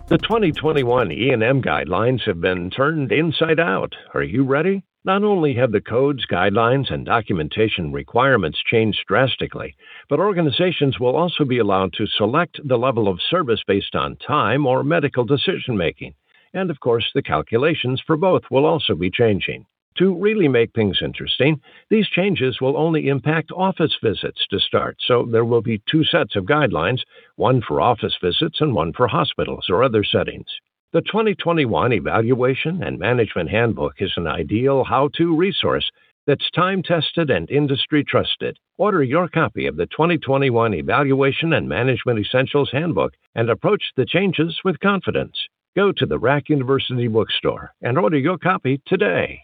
The 0.06 0.18
2021 0.18 1.12
E&M 1.12 1.62
guidelines 1.62 2.22
have 2.26 2.40
been 2.40 2.70
turned 2.70 3.10
inside 3.10 3.58
out. 3.60 3.94
Are 4.14 4.22
you 4.22 4.44
ready? 4.44 4.84
Not 5.02 5.24
only 5.24 5.54
have 5.54 5.72
the 5.72 5.80
codes, 5.80 6.26
guidelines, 6.26 6.90
and 6.90 7.06
documentation 7.06 7.90
requirements 7.90 8.62
changed 8.62 9.06
drastically, 9.08 9.74
but 10.10 10.20
organizations 10.20 11.00
will 11.00 11.16
also 11.16 11.46
be 11.46 11.56
allowed 11.56 11.94
to 11.94 12.06
select 12.06 12.60
the 12.68 12.76
level 12.76 13.08
of 13.08 13.22
service 13.22 13.62
based 13.66 13.96
on 13.96 14.16
time 14.16 14.66
or 14.66 14.84
medical 14.84 15.24
decision 15.24 15.74
making. 15.74 16.12
And 16.52 16.70
of 16.70 16.80
course, 16.80 17.10
the 17.14 17.22
calculations 17.22 18.02
for 18.06 18.18
both 18.18 18.42
will 18.50 18.66
also 18.66 18.94
be 18.94 19.10
changing. 19.10 19.64
To 19.96 20.14
really 20.14 20.48
make 20.48 20.74
things 20.74 21.00
interesting, 21.00 21.62
these 21.88 22.08
changes 22.08 22.60
will 22.60 22.76
only 22.76 23.08
impact 23.08 23.52
office 23.52 23.96
visits 24.02 24.46
to 24.48 24.60
start, 24.60 24.98
so 25.00 25.24
there 25.24 25.46
will 25.46 25.62
be 25.62 25.82
two 25.90 26.04
sets 26.04 26.36
of 26.36 26.44
guidelines 26.44 27.00
one 27.36 27.62
for 27.62 27.80
office 27.80 28.16
visits 28.20 28.60
and 28.60 28.74
one 28.74 28.92
for 28.92 29.08
hospitals 29.08 29.70
or 29.70 29.82
other 29.82 30.04
settings. 30.04 30.48
The 30.92 31.02
2021 31.02 31.92
Evaluation 31.92 32.82
and 32.82 32.98
Management 32.98 33.48
Handbook 33.48 33.92
is 34.00 34.12
an 34.16 34.26
ideal 34.26 34.82
how 34.82 35.08
to 35.18 35.36
resource 35.36 35.88
that's 36.26 36.50
time 36.50 36.82
tested 36.82 37.30
and 37.30 37.48
industry 37.48 38.02
trusted. 38.02 38.58
Order 38.76 39.04
your 39.04 39.28
copy 39.28 39.66
of 39.66 39.76
the 39.76 39.86
2021 39.86 40.74
Evaluation 40.74 41.52
and 41.52 41.68
Management 41.68 42.18
Essentials 42.18 42.70
Handbook 42.72 43.12
and 43.36 43.48
approach 43.48 43.84
the 43.96 44.04
changes 44.04 44.58
with 44.64 44.80
confidence. 44.80 45.36
Go 45.76 45.92
to 45.92 46.06
the 46.06 46.18
Rack 46.18 46.48
University 46.48 47.06
bookstore 47.06 47.72
and 47.80 47.96
order 47.96 48.18
your 48.18 48.38
copy 48.38 48.82
today. 48.84 49.42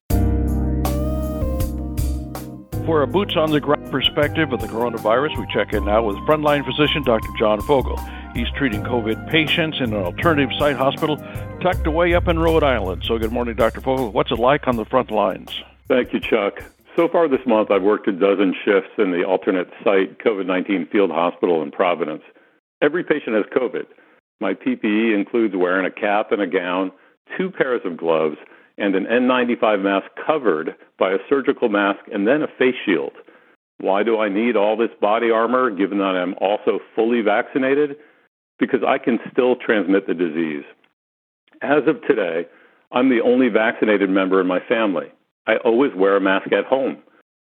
For 2.87 3.03
a 3.03 3.07
boots 3.07 3.37
on 3.37 3.53
the 3.53 3.61
ground 3.61 3.93
perspective 3.93 4.53
of 4.53 4.61
the 4.61 4.67
coronavirus, 4.67 5.39
we 5.39 5.47
check 5.55 5.73
in 5.75 5.85
now 5.85 6.03
with 6.03 6.17
frontline 6.27 6.65
physician 6.65 7.05
Dr. 7.05 7.29
John 7.39 7.61
Fogel. 7.61 8.01
He's 8.37 8.51
treating 8.51 8.83
COVID 8.83 9.31
patients 9.31 9.79
in 9.79 9.95
an 9.95 10.05
alternative 10.05 10.51
site 10.59 10.77
hospital 10.77 11.17
tucked 11.63 11.87
away 11.87 12.13
up 12.13 12.29
in 12.29 12.39
Rhode 12.39 12.63
Island. 12.63 13.03
So, 13.03 13.17
good 13.17 13.33
morning, 13.33 13.57
Dr. 13.57 13.81
Fogel. 13.81 14.13
What's 14.13 14.31
it 14.31 14.39
like 14.39 14.69
on 14.69 14.77
the 14.77 14.85
front 14.85 15.11
lines? 15.11 15.59
Thank 15.89 16.13
you, 16.13 16.21
Chuck. 16.21 16.63
So 16.97 17.09
far 17.09 17.29
this 17.29 17.47
month, 17.47 17.71
I've 17.71 17.83
worked 17.83 18.09
a 18.09 18.13
dozen 18.13 18.55
shifts 18.63 18.91
in 18.99 19.11
the 19.11 19.25
alternate 19.25 19.69
site 19.83 20.19
COVID 20.19 20.45
19 20.45 20.89
field 20.93 21.11
hospital 21.11 21.63
in 21.63 21.71
Providence. 21.71 22.23
Every 22.83 23.05
patient 23.05 23.37
has 23.37 23.47
COVID. 23.57 23.87
My 24.39 24.53
PPE 24.53 25.15
includes 25.15 25.55
wearing 25.57 25.87
a 25.87 25.91
cap 25.91 26.31
and 26.31 26.43
a 26.43 26.47
gown, 26.47 26.93
two 27.39 27.51
pairs 27.51 27.81
of 27.87 27.97
gloves, 27.97 28.37
and 28.77 28.95
an 28.95 29.07
N95 29.07 29.83
mask 29.83 30.09
covered 30.27 30.77
by 30.99 31.13
a 31.13 31.19
surgical 31.27 31.71
mask 31.71 32.01
and 32.13 32.29
then 32.29 32.43
a 32.43 32.49
face 32.59 32.75
shield. 32.85 33.13
Why 33.79 34.03
do 34.03 34.21
I 34.21 34.29
need 34.29 34.57
all 34.57 34.77
this 34.77 34.91
body 35.01 35.31
armor 35.31 35.71
given 35.71 35.99
that 35.99 36.17
I'm 36.17 36.35
also 36.35 36.81
fully 36.95 37.23
vaccinated? 37.23 37.97
Because 38.59 38.81
I 38.87 38.99
can 38.99 39.19
still 39.31 39.57
transmit 39.57 40.07
the 40.07 40.15
disease. 40.15 40.65
As 41.63 41.83
of 41.87 42.01
today, 42.07 42.47
I'm 42.93 43.09
the 43.09 43.21
only 43.21 43.49
vaccinated 43.49 44.11
member 44.11 44.41
in 44.41 44.47
my 44.47 44.61
family. 44.61 45.07
I 45.47 45.57
always 45.57 45.95
wear 45.95 46.17
a 46.17 46.21
mask 46.21 46.53
at 46.53 46.65
home, 46.65 46.99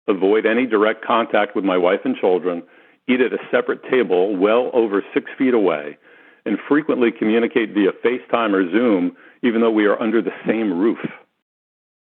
avoid 0.07 0.45
any 0.45 0.65
direct 0.65 1.03
contact 1.03 1.55
with 1.55 1.65
my 1.65 1.77
wife 1.77 2.01
and 2.05 2.15
children, 2.15 2.63
eat 3.07 3.21
at 3.21 3.33
a 3.33 3.47
separate 3.51 3.83
table 3.89 4.35
well 4.35 4.69
over 4.73 5.03
six 5.13 5.29
feet 5.37 5.53
away, 5.53 5.97
and 6.45 6.57
frequently 6.67 7.11
communicate 7.11 7.73
via 7.73 7.91
FaceTime 8.03 8.53
or 8.53 8.69
Zoom, 8.71 9.15
even 9.43 9.61
though 9.61 9.71
we 9.71 9.85
are 9.85 10.01
under 10.01 10.21
the 10.21 10.33
same 10.47 10.77
roof. 10.77 10.99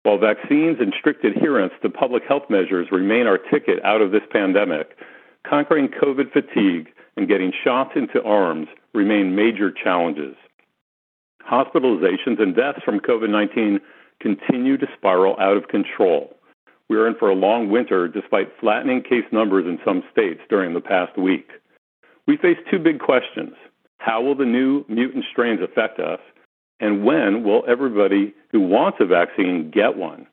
While 0.03 0.19
vaccines 0.19 0.79
and 0.81 0.95
strict 0.99 1.25
adherence 1.25 1.75
to 1.83 1.91
public 1.91 2.23
health 2.27 2.45
measures 2.49 2.89
remain 2.91 3.27
our 3.27 3.37
ticket 3.37 3.85
out 3.85 4.01
of 4.01 4.13
this 4.13 4.23
pandemic, 4.31 4.97
conquering 5.47 5.89
COVID 5.89 6.33
fatigue 6.33 6.89
and 7.21 7.29
getting 7.29 7.53
shots 7.63 7.91
into 7.97 8.23
arms 8.23 8.67
remain 8.95 9.37
major 9.37 9.71
challenges. 9.71 10.35
Hospitalizations 11.49 12.41
and 12.41 12.57
deaths 12.57 12.81
from 12.83 12.99
COVID 12.99 13.29
19 13.29 13.79
continue 14.21 14.79
to 14.79 14.87
spiral 14.97 15.37
out 15.39 15.57
of 15.57 15.69
control. 15.69 16.35
We 16.89 16.97
are 16.97 17.07
in 17.07 17.15
for 17.17 17.29
a 17.29 17.35
long 17.35 17.69
winter 17.69 18.09
despite 18.09 18.59
flattening 18.59 19.03
case 19.03 19.27
numbers 19.33 19.67
in 19.67 19.79
some 19.85 20.03
states 20.11 20.41
during 20.49 20.73
the 20.73 20.81
past 20.81 21.17
week. 21.19 21.51
We 22.27 22.39
face 22.39 22.57
two 22.71 22.79
big 22.79 23.01
questions. 23.01 23.55
How 23.99 24.23
will 24.23 24.35
the 24.35 24.47
new 24.47 24.85
mutant 24.89 25.27
strains 25.31 25.61
affect 25.63 26.01
us? 26.01 26.21
And 26.81 27.05
when 27.05 27.45
will 27.45 27.65
everybody 27.69 28.35
who 28.51 28.61
wants 28.61 28.99
a 29.01 29.05
vaccine 29.05 29.71
get 29.71 29.97
one? 29.97 30.27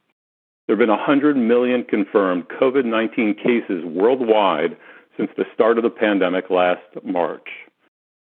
There 0.66 0.76
have 0.76 0.80
been 0.80 0.90
100 0.90 1.36
million 1.36 1.84
confirmed 1.84 2.46
COVID 2.62 2.86
19 2.86 3.36
cases 3.36 3.84
worldwide 3.84 4.78
since 5.18 5.30
the 5.36 5.46
start 5.54 5.78
of 5.78 5.84
the 5.84 5.90
pandemic 5.90 6.50
last 6.50 6.82
March. 7.04 7.48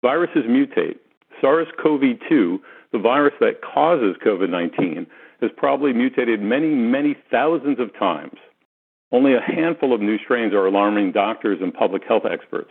Viruses 0.03 0.45
mutate. 0.49 0.99
SARS 1.41 1.67
CoV 1.83 2.01
2, 2.29 2.61
the 2.93 2.99
virus 2.99 3.35
that 3.41 3.61
causes 3.61 4.17
COVID 4.25 4.49
19, 4.49 5.07
has 5.41 5.51
probably 5.57 5.93
mutated 5.93 6.41
many, 6.41 6.69
many 6.69 7.17
thousands 7.31 7.79
of 7.79 7.97
times. 7.99 8.39
Only 9.13 9.35
a 9.35 9.41
handful 9.41 9.93
of 9.93 10.01
new 10.01 10.19
strains 10.19 10.55
are 10.55 10.67
alarming 10.67 11.13
doctors 11.13 11.59
and 11.61 11.75
public 11.75 12.03
health 12.09 12.25
experts. 12.31 12.71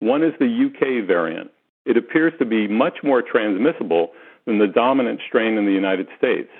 One 0.00 0.22
is 0.22 0.34
the 0.38 0.66
UK 0.66 1.06
variant. 1.06 1.50
It 1.86 1.96
appears 1.96 2.32
to 2.38 2.44
be 2.44 2.68
much 2.68 2.98
more 3.02 3.22
transmissible 3.22 4.10
than 4.46 4.58
the 4.58 4.66
dominant 4.66 5.20
strain 5.26 5.56
in 5.56 5.64
the 5.64 5.72
United 5.72 6.08
States. 6.18 6.50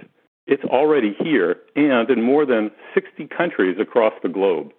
It's 0.47 0.65
already 0.65 1.15
here 1.19 1.57
and 1.77 2.09
in 2.11 2.23
more 2.23 2.45
than 2.45 2.71
60 2.95 3.29
countries 3.29 3.79
across 3.81 4.13
the 4.23 4.29
globe. 4.29 4.73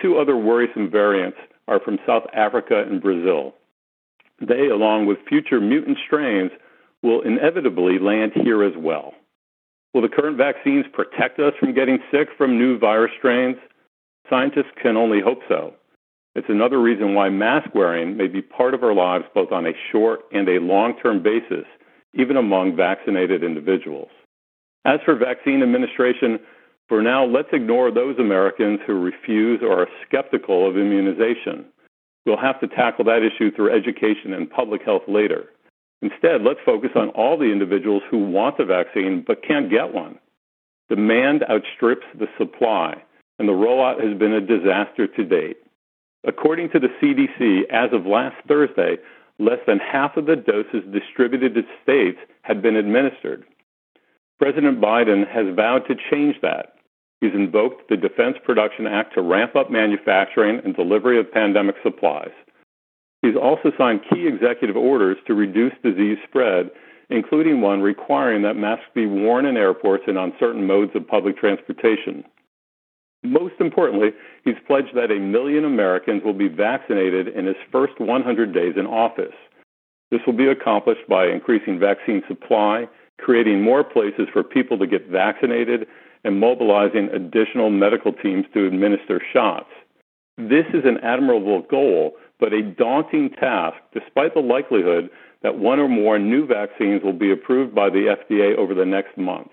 Two 0.00 0.18
other 0.18 0.36
worrisome 0.36 0.90
variants 0.90 1.38
are 1.68 1.80
from 1.80 1.98
South 2.06 2.24
Africa 2.34 2.84
and 2.88 3.00
Brazil. 3.00 3.54
They, 4.40 4.68
along 4.68 5.06
with 5.06 5.18
future 5.28 5.60
mutant 5.60 5.98
strains, 6.04 6.50
will 7.02 7.22
inevitably 7.22 7.98
land 7.98 8.32
here 8.34 8.62
as 8.62 8.74
well. 8.76 9.14
Will 9.92 10.02
the 10.02 10.08
current 10.08 10.36
vaccines 10.36 10.86
protect 10.92 11.38
us 11.38 11.52
from 11.60 11.74
getting 11.74 11.98
sick 12.10 12.28
from 12.36 12.58
new 12.58 12.78
virus 12.78 13.12
strains? 13.18 13.56
Scientists 14.30 14.72
can 14.80 14.96
only 14.96 15.20
hope 15.20 15.40
so. 15.48 15.74
It's 16.34 16.48
another 16.48 16.80
reason 16.80 17.14
why 17.14 17.28
mask 17.28 17.74
wearing 17.74 18.16
may 18.16 18.26
be 18.26 18.40
part 18.40 18.72
of 18.72 18.82
our 18.82 18.94
lives 18.94 19.26
both 19.34 19.52
on 19.52 19.66
a 19.66 19.72
short 19.90 20.20
and 20.32 20.48
a 20.48 20.60
long 20.60 20.94
term 21.02 21.22
basis, 21.22 21.66
even 22.14 22.36
among 22.38 22.74
vaccinated 22.74 23.44
individuals. 23.44 24.08
As 24.84 25.00
for 25.04 25.14
vaccine 25.14 25.62
administration, 25.62 26.40
for 26.92 27.00
now, 27.00 27.24
let's 27.24 27.48
ignore 27.54 27.90
those 27.90 28.18
Americans 28.18 28.78
who 28.86 29.00
refuse 29.00 29.60
or 29.62 29.80
are 29.80 29.88
skeptical 30.06 30.68
of 30.68 30.76
immunization. 30.76 31.64
We'll 32.26 32.36
have 32.36 32.60
to 32.60 32.68
tackle 32.68 33.06
that 33.06 33.22
issue 33.22 33.50
through 33.50 33.74
education 33.74 34.34
and 34.34 34.50
public 34.50 34.82
health 34.84 35.00
later. 35.08 35.46
Instead, 36.02 36.42
let's 36.42 36.60
focus 36.66 36.90
on 36.94 37.08
all 37.16 37.38
the 37.38 37.50
individuals 37.50 38.02
who 38.10 38.18
want 38.18 38.58
the 38.58 38.66
vaccine 38.66 39.24
but 39.26 39.42
can't 39.42 39.70
get 39.70 39.94
one. 39.94 40.18
Demand 40.90 41.42
outstrips 41.48 42.04
the 42.18 42.26
supply, 42.36 43.02
and 43.38 43.48
the 43.48 43.52
rollout 43.52 44.06
has 44.06 44.18
been 44.18 44.34
a 44.34 44.42
disaster 44.42 45.06
to 45.06 45.24
date. 45.24 45.56
According 46.28 46.72
to 46.72 46.78
the 46.78 46.92
CDC, 47.00 47.70
as 47.70 47.90
of 47.94 48.04
last 48.04 48.36
Thursday, 48.46 48.98
less 49.38 49.60
than 49.66 49.78
half 49.78 50.18
of 50.18 50.26
the 50.26 50.36
doses 50.36 50.84
distributed 50.92 51.54
to 51.54 51.62
states 51.82 52.18
had 52.42 52.60
been 52.60 52.76
administered. 52.76 53.44
President 54.38 54.78
Biden 54.78 55.26
has 55.26 55.46
vowed 55.56 55.86
to 55.88 55.94
change 56.10 56.36
that. 56.42 56.71
He's 57.22 57.34
invoked 57.34 57.88
the 57.88 57.96
Defense 57.96 58.36
Production 58.44 58.88
Act 58.88 59.14
to 59.14 59.22
ramp 59.22 59.54
up 59.54 59.70
manufacturing 59.70 60.60
and 60.64 60.74
delivery 60.74 61.20
of 61.20 61.30
pandemic 61.30 61.76
supplies. 61.80 62.32
He's 63.22 63.36
also 63.40 63.70
signed 63.78 64.00
key 64.10 64.26
executive 64.26 64.76
orders 64.76 65.18
to 65.28 65.34
reduce 65.34 65.72
disease 65.84 66.18
spread, 66.28 66.72
including 67.10 67.60
one 67.60 67.80
requiring 67.80 68.42
that 68.42 68.56
masks 68.56 68.86
be 68.92 69.06
worn 69.06 69.46
in 69.46 69.56
airports 69.56 70.02
and 70.08 70.18
on 70.18 70.32
certain 70.40 70.66
modes 70.66 70.90
of 70.96 71.06
public 71.06 71.38
transportation. 71.38 72.24
Most 73.22 73.54
importantly, 73.60 74.10
he's 74.44 74.56
pledged 74.66 74.96
that 74.96 75.12
a 75.12 75.20
million 75.20 75.64
Americans 75.64 76.24
will 76.24 76.34
be 76.34 76.48
vaccinated 76.48 77.28
in 77.28 77.46
his 77.46 77.54
first 77.70 78.00
100 78.00 78.52
days 78.52 78.74
in 78.76 78.84
office. 78.84 79.36
This 80.10 80.22
will 80.26 80.32
be 80.32 80.48
accomplished 80.48 81.08
by 81.08 81.28
increasing 81.28 81.78
vaccine 81.78 82.24
supply, 82.26 82.88
creating 83.20 83.62
more 83.62 83.84
places 83.84 84.26
for 84.32 84.42
people 84.42 84.76
to 84.76 84.88
get 84.88 85.06
vaccinated, 85.06 85.86
and 86.24 86.38
mobilizing 86.38 87.08
additional 87.12 87.70
medical 87.70 88.12
teams 88.12 88.46
to 88.54 88.66
administer 88.66 89.20
shots. 89.32 89.70
This 90.38 90.66
is 90.72 90.84
an 90.84 90.98
admirable 91.02 91.62
goal, 91.62 92.12
but 92.40 92.52
a 92.52 92.62
daunting 92.62 93.30
task, 93.30 93.76
despite 93.92 94.34
the 94.34 94.40
likelihood 94.40 95.10
that 95.42 95.58
one 95.58 95.78
or 95.78 95.88
more 95.88 96.18
new 96.18 96.46
vaccines 96.46 97.02
will 97.02 97.12
be 97.12 97.32
approved 97.32 97.74
by 97.74 97.90
the 97.90 98.16
FDA 98.30 98.56
over 98.56 98.74
the 98.74 98.86
next 98.86 99.18
month. 99.18 99.48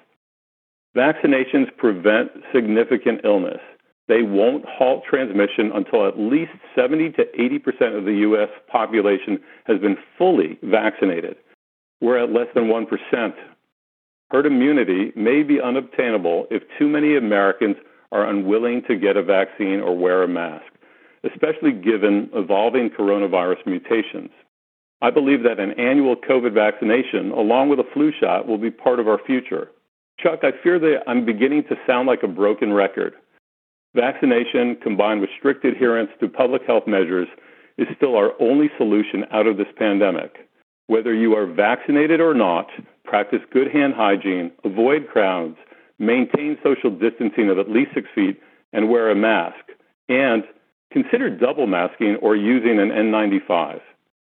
Vaccinations 0.95 1.75
prevent 1.77 2.31
significant 2.53 3.21
illness. 3.23 3.59
They 4.07 4.23
won't 4.23 4.65
halt 4.65 5.03
transmission 5.07 5.71
until 5.73 6.07
at 6.07 6.17
least 6.17 6.51
70 6.75 7.11
to 7.11 7.25
80% 7.37 7.97
of 7.97 8.05
the 8.05 8.15
U.S. 8.21 8.49
population 8.67 9.39
has 9.65 9.79
been 9.79 9.97
fully 10.17 10.57
vaccinated. 10.63 11.37
We're 12.01 12.17
at 12.17 12.31
less 12.31 12.47
than 12.55 12.65
1%. 12.65 13.33
Herd 14.31 14.45
immunity 14.45 15.11
may 15.15 15.43
be 15.43 15.59
unobtainable 15.59 16.47
if 16.51 16.63
too 16.77 16.87
many 16.87 17.17
Americans 17.17 17.77
are 18.11 18.29
unwilling 18.29 18.83
to 18.87 18.95
get 18.95 19.17
a 19.17 19.23
vaccine 19.23 19.79
or 19.79 19.97
wear 19.97 20.23
a 20.23 20.27
mask, 20.27 20.65
especially 21.23 21.71
given 21.71 22.29
evolving 22.33 22.89
coronavirus 22.89 23.65
mutations. 23.65 24.29
I 25.01 25.09
believe 25.11 25.43
that 25.43 25.59
an 25.59 25.79
annual 25.79 26.15
COVID 26.15 26.53
vaccination, 26.53 27.31
along 27.31 27.69
with 27.69 27.79
a 27.79 27.89
flu 27.93 28.11
shot, 28.19 28.47
will 28.47 28.57
be 28.57 28.71
part 28.71 28.99
of 28.99 29.07
our 29.07 29.19
future. 29.25 29.69
Chuck, 30.19 30.39
I 30.43 30.51
fear 30.61 30.77
that 30.79 31.03
I'm 31.07 31.25
beginning 31.25 31.63
to 31.69 31.75
sound 31.87 32.07
like 32.07 32.23
a 32.23 32.27
broken 32.27 32.73
record. 32.73 33.13
Vaccination 33.95 34.75
combined 34.83 35.21
with 35.21 35.29
strict 35.37 35.65
adherence 35.65 36.11
to 36.19 36.27
public 36.27 36.63
health 36.67 36.85
measures 36.85 37.27
is 37.77 37.87
still 37.95 38.15
our 38.15 38.33
only 38.41 38.69
solution 38.77 39.23
out 39.31 39.47
of 39.47 39.57
this 39.57 39.71
pandemic. 39.77 40.49
Whether 40.87 41.13
you 41.13 41.35
are 41.35 41.45
vaccinated 41.45 42.19
or 42.19 42.33
not, 42.33 42.67
practice 43.09 43.39
good 43.51 43.71
hand 43.71 43.93
hygiene, 43.95 44.51
avoid 44.63 45.07
crowds, 45.11 45.57
maintain 45.97 46.57
social 46.63 46.91
distancing 46.91 47.49
of 47.49 47.57
at 47.57 47.69
least 47.69 47.91
six 47.93 48.07
feet, 48.13 48.39
and 48.71 48.89
wear 48.89 49.09
a 49.09 49.15
mask. 49.15 49.65
And 50.07 50.43
consider 50.91 51.29
double 51.29 51.67
masking 51.67 52.17
or 52.21 52.35
using 52.35 52.79
an 52.79 52.89
N95. 52.89 53.81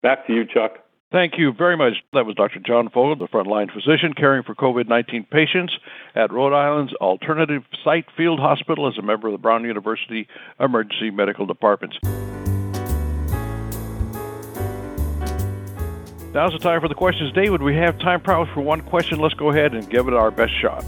Back 0.02 0.28
to 0.28 0.34
you, 0.34 0.46
Chuck. 0.46 0.78
Thank 1.12 1.34
you 1.40 1.52
very 1.52 1.76
much. 1.76 1.94
That 2.14 2.28
was 2.28 2.36
Dr. 2.36 2.60
John 2.60 2.90
Fogel, 2.90 3.16
the 3.16 3.28
frontline 3.28 3.74
physician 3.74 4.14
caring 4.14 4.44
for 4.44 4.54
COVID 4.54 4.88
19 4.88 5.26
patients 5.32 5.74
at 6.14 6.32
Rhode 6.32 6.54
Island's 6.54 6.94
Alternative 6.94 7.64
Site 7.84 8.06
Field 8.16 8.40
Hospital 8.40 8.88
as 8.88 8.98
a 9.00 9.02
member 9.02 9.28
of 9.28 9.32
the 9.32 9.40
Brown 9.40 9.64
University 9.64 10.28
Emergency 10.60 11.10
Medical 11.10 11.48
Departments. 11.48 11.98
Now's 16.40 16.54
the 16.54 16.60
time 16.60 16.80
for 16.80 16.88
the 16.88 16.96
questions. 16.96 17.34
David, 17.34 17.62
we 17.62 17.76
have 17.76 18.00
time 18.00 18.22
probably 18.22 18.54
for 18.54 18.62
one 18.62 18.80
question. 18.80 19.20
Let's 19.20 19.34
go 19.34 19.50
ahead 19.50 19.74
and 19.74 19.90
give 19.90 20.08
it 20.08 20.14
our 20.14 20.32
best 20.32 20.54
shot. 20.62 20.86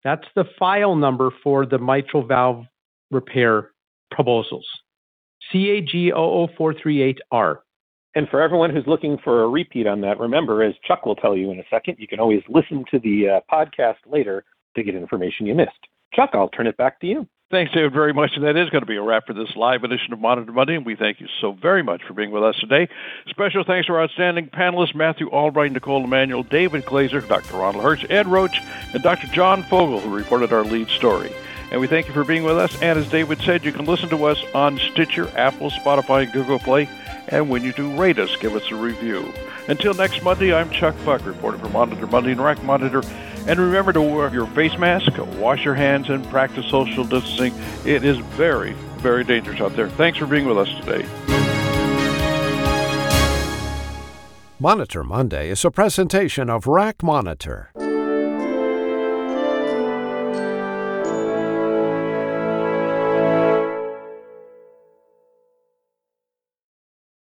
That's 0.04 0.28
the 0.36 0.46
file 0.60 0.96
number 0.96 1.32
for 1.44 1.66
the 1.66 1.80
mitral 1.80 2.28
valve 2.28 2.66
repair 3.14 3.72
proposals. 4.12 4.68
CAG 5.52 5.90
00438R. 5.94 7.58
And 8.16 8.30
for 8.30 8.42
everyone 8.42 8.70
who's 8.70 8.86
looking 8.86 9.18
for 9.24 9.44
a 9.44 9.48
repeat 9.48 9.88
on 9.88 10.02
that, 10.02 10.20
remember, 10.20 10.64
as 10.64 10.76
Chuck 10.88 11.06
will 11.06 11.16
tell 11.16 11.36
you 11.36 11.52
in 11.52 11.60
a 11.60 11.64
second, 11.70 11.98
you 11.98 12.08
can 12.08 12.20
always 12.20 12.44
listen 12.48 12.86
to 12.92 13.00
the 13.00 13.30
uh, 13.30 13.40
podcast 13.52 13.98
later 14.06 14.44
to 14.76 14.84
get 14.84 14.96
information 14.96 15.48
you 15.48 15.56
missed. 15.56 15.72
Chuck, 16.14 16.32
I'll 16.34 16.50
turn 16.50 16.68
it 16.68 16.78
back 16.78 17.00
to 17.02 17.08
you. 17.08 17.28
Thanks, 17.50 17.72
David, 17.72 17.94
very 17.94 18.14
much. 18.14 18.32
And 18.36 18.44
that 18.46 18.58
is 18.58 18.70
going 18.72 18.82
to 18.82 18.88
be 18.88 18.96
a 18.96 19.02
wrap 19.02 19.28
for 19.28 19.34
this 19.34 19.56
live 19.56 19.84
edition 19.84 20.12
of 20.12 20.20
Monitor 20.20 20.52
Monday. 20.52 20.76
And 20.76 20.86
we 20.86 20.96
thank 20.96 21.20
you 21.20 21.28
so 21.40 21.52
very 21.52 21.84
much 21.84 22.02
for 22.04 22.14
being 22.14 22.32
with 22.32 22.44
us 22.44 22.56
today. 22.60 22.88
Special 23.28 23.64
thanks 23.64 23.88
to 23.88 23.94
our 23.94 24.04
outstanding 24.04 24.48
panelists 24.48 24.96
Matthew 24.96 25.28
Albright, 25.30 25.72
Nicole 25.72 26.04
Emanuel, 26.04 26.42
David 26.44 26.86
Glaser, 26.86 27.22
Dr. 27.22 27.58
Ronald 27.58 27.84
Hirsch, 27.84 28.06
Ed 28.10 28.28
Roche, 28.28 28.60
and 28.94 29.04
Dr. 29.04 29.28
John 29.28 29.62
Fogel, 29.64 30.00
who 30.00 30.16
reported 30.16 30.52
our 30.52 30.64
lead 30.64 30.90
story. 30.90 31.32
And 31.74 31.82
we 31.82 31.88
thank 31.88 32.08
you 32.08 32.14
for 32.14 32.24
being 32.24 32.44
with 32.44 32.56
us. 32.56 32.80
And 32.84 33.00
as 33.00 33.10
David 33.10 33.42
said, 33.42 33.66
you 33.66 33.72
can 33.72 33.86
listen 33.86 34.08
to 34.10 34.26
us 34.26 34.40
on 34.54 34.78
Stitcher, 34.78 35.28
Apple, 35.36 35.72
Spotify, 35.72 36.32
Google 36.32 36.60
Play. 36.60 36.88
And 37.30 37.50
when 37.50 37.64
you 37.64 37.74
do 37.74 38.00
rate 38.00 38.20
us, 38.20 38.36
give 38.36 38.56
us 38.56 38.70
a 38.70 38.76
review. 38.76 39.34
Until 39.68 39.96
next 39.96 40.22
Monday, 40.22 40.54
I'm 40.54 40.70
Chuck 40.70 40.96
Buck, 41.04 41.26
reporting 41.26 41.60
for 41.60 41.70
Monitor 41.70 42.06
Monday 42.06 42.34
and 42.34 42.42
RAC 42.42 42.62
Monitor. 42.64 43.02
And 43.48 43.60
remember 43.60 43.92
to 43.92 44.02
wear 44.04 44.32
your 44.32 44.46
face 44.48 44.78
mask, 44.78 45.18
wash 45.40 45.66
your 45.66 45.74
hands, 45.74 46.10
and 46.10 46.24
practice 46.30 46.68
social 46.68 47.06
distancing. 47.06 47.56
It 47.86 48.04
is 48.04 48.20
very, 48.20 48.74
very 48.98 49.24
dangerous 49.24 49.60
out 49.60 49.76
there. 49.76 49.90
Thanks 49.90 50.20
for 50.20 50.28
being 50.28 50.46
with 50.46 50.60
us 50.60 50.70
today. 50.86 51.08
Monitor 54.60 55.04
Monday 55.04 55.50
is 55.50 55.66
a 55.66 55.72
presentation 55.72 56.52
of 56.52 56.68
RAC 56.68 57.02
Monitor. 57.02 57.72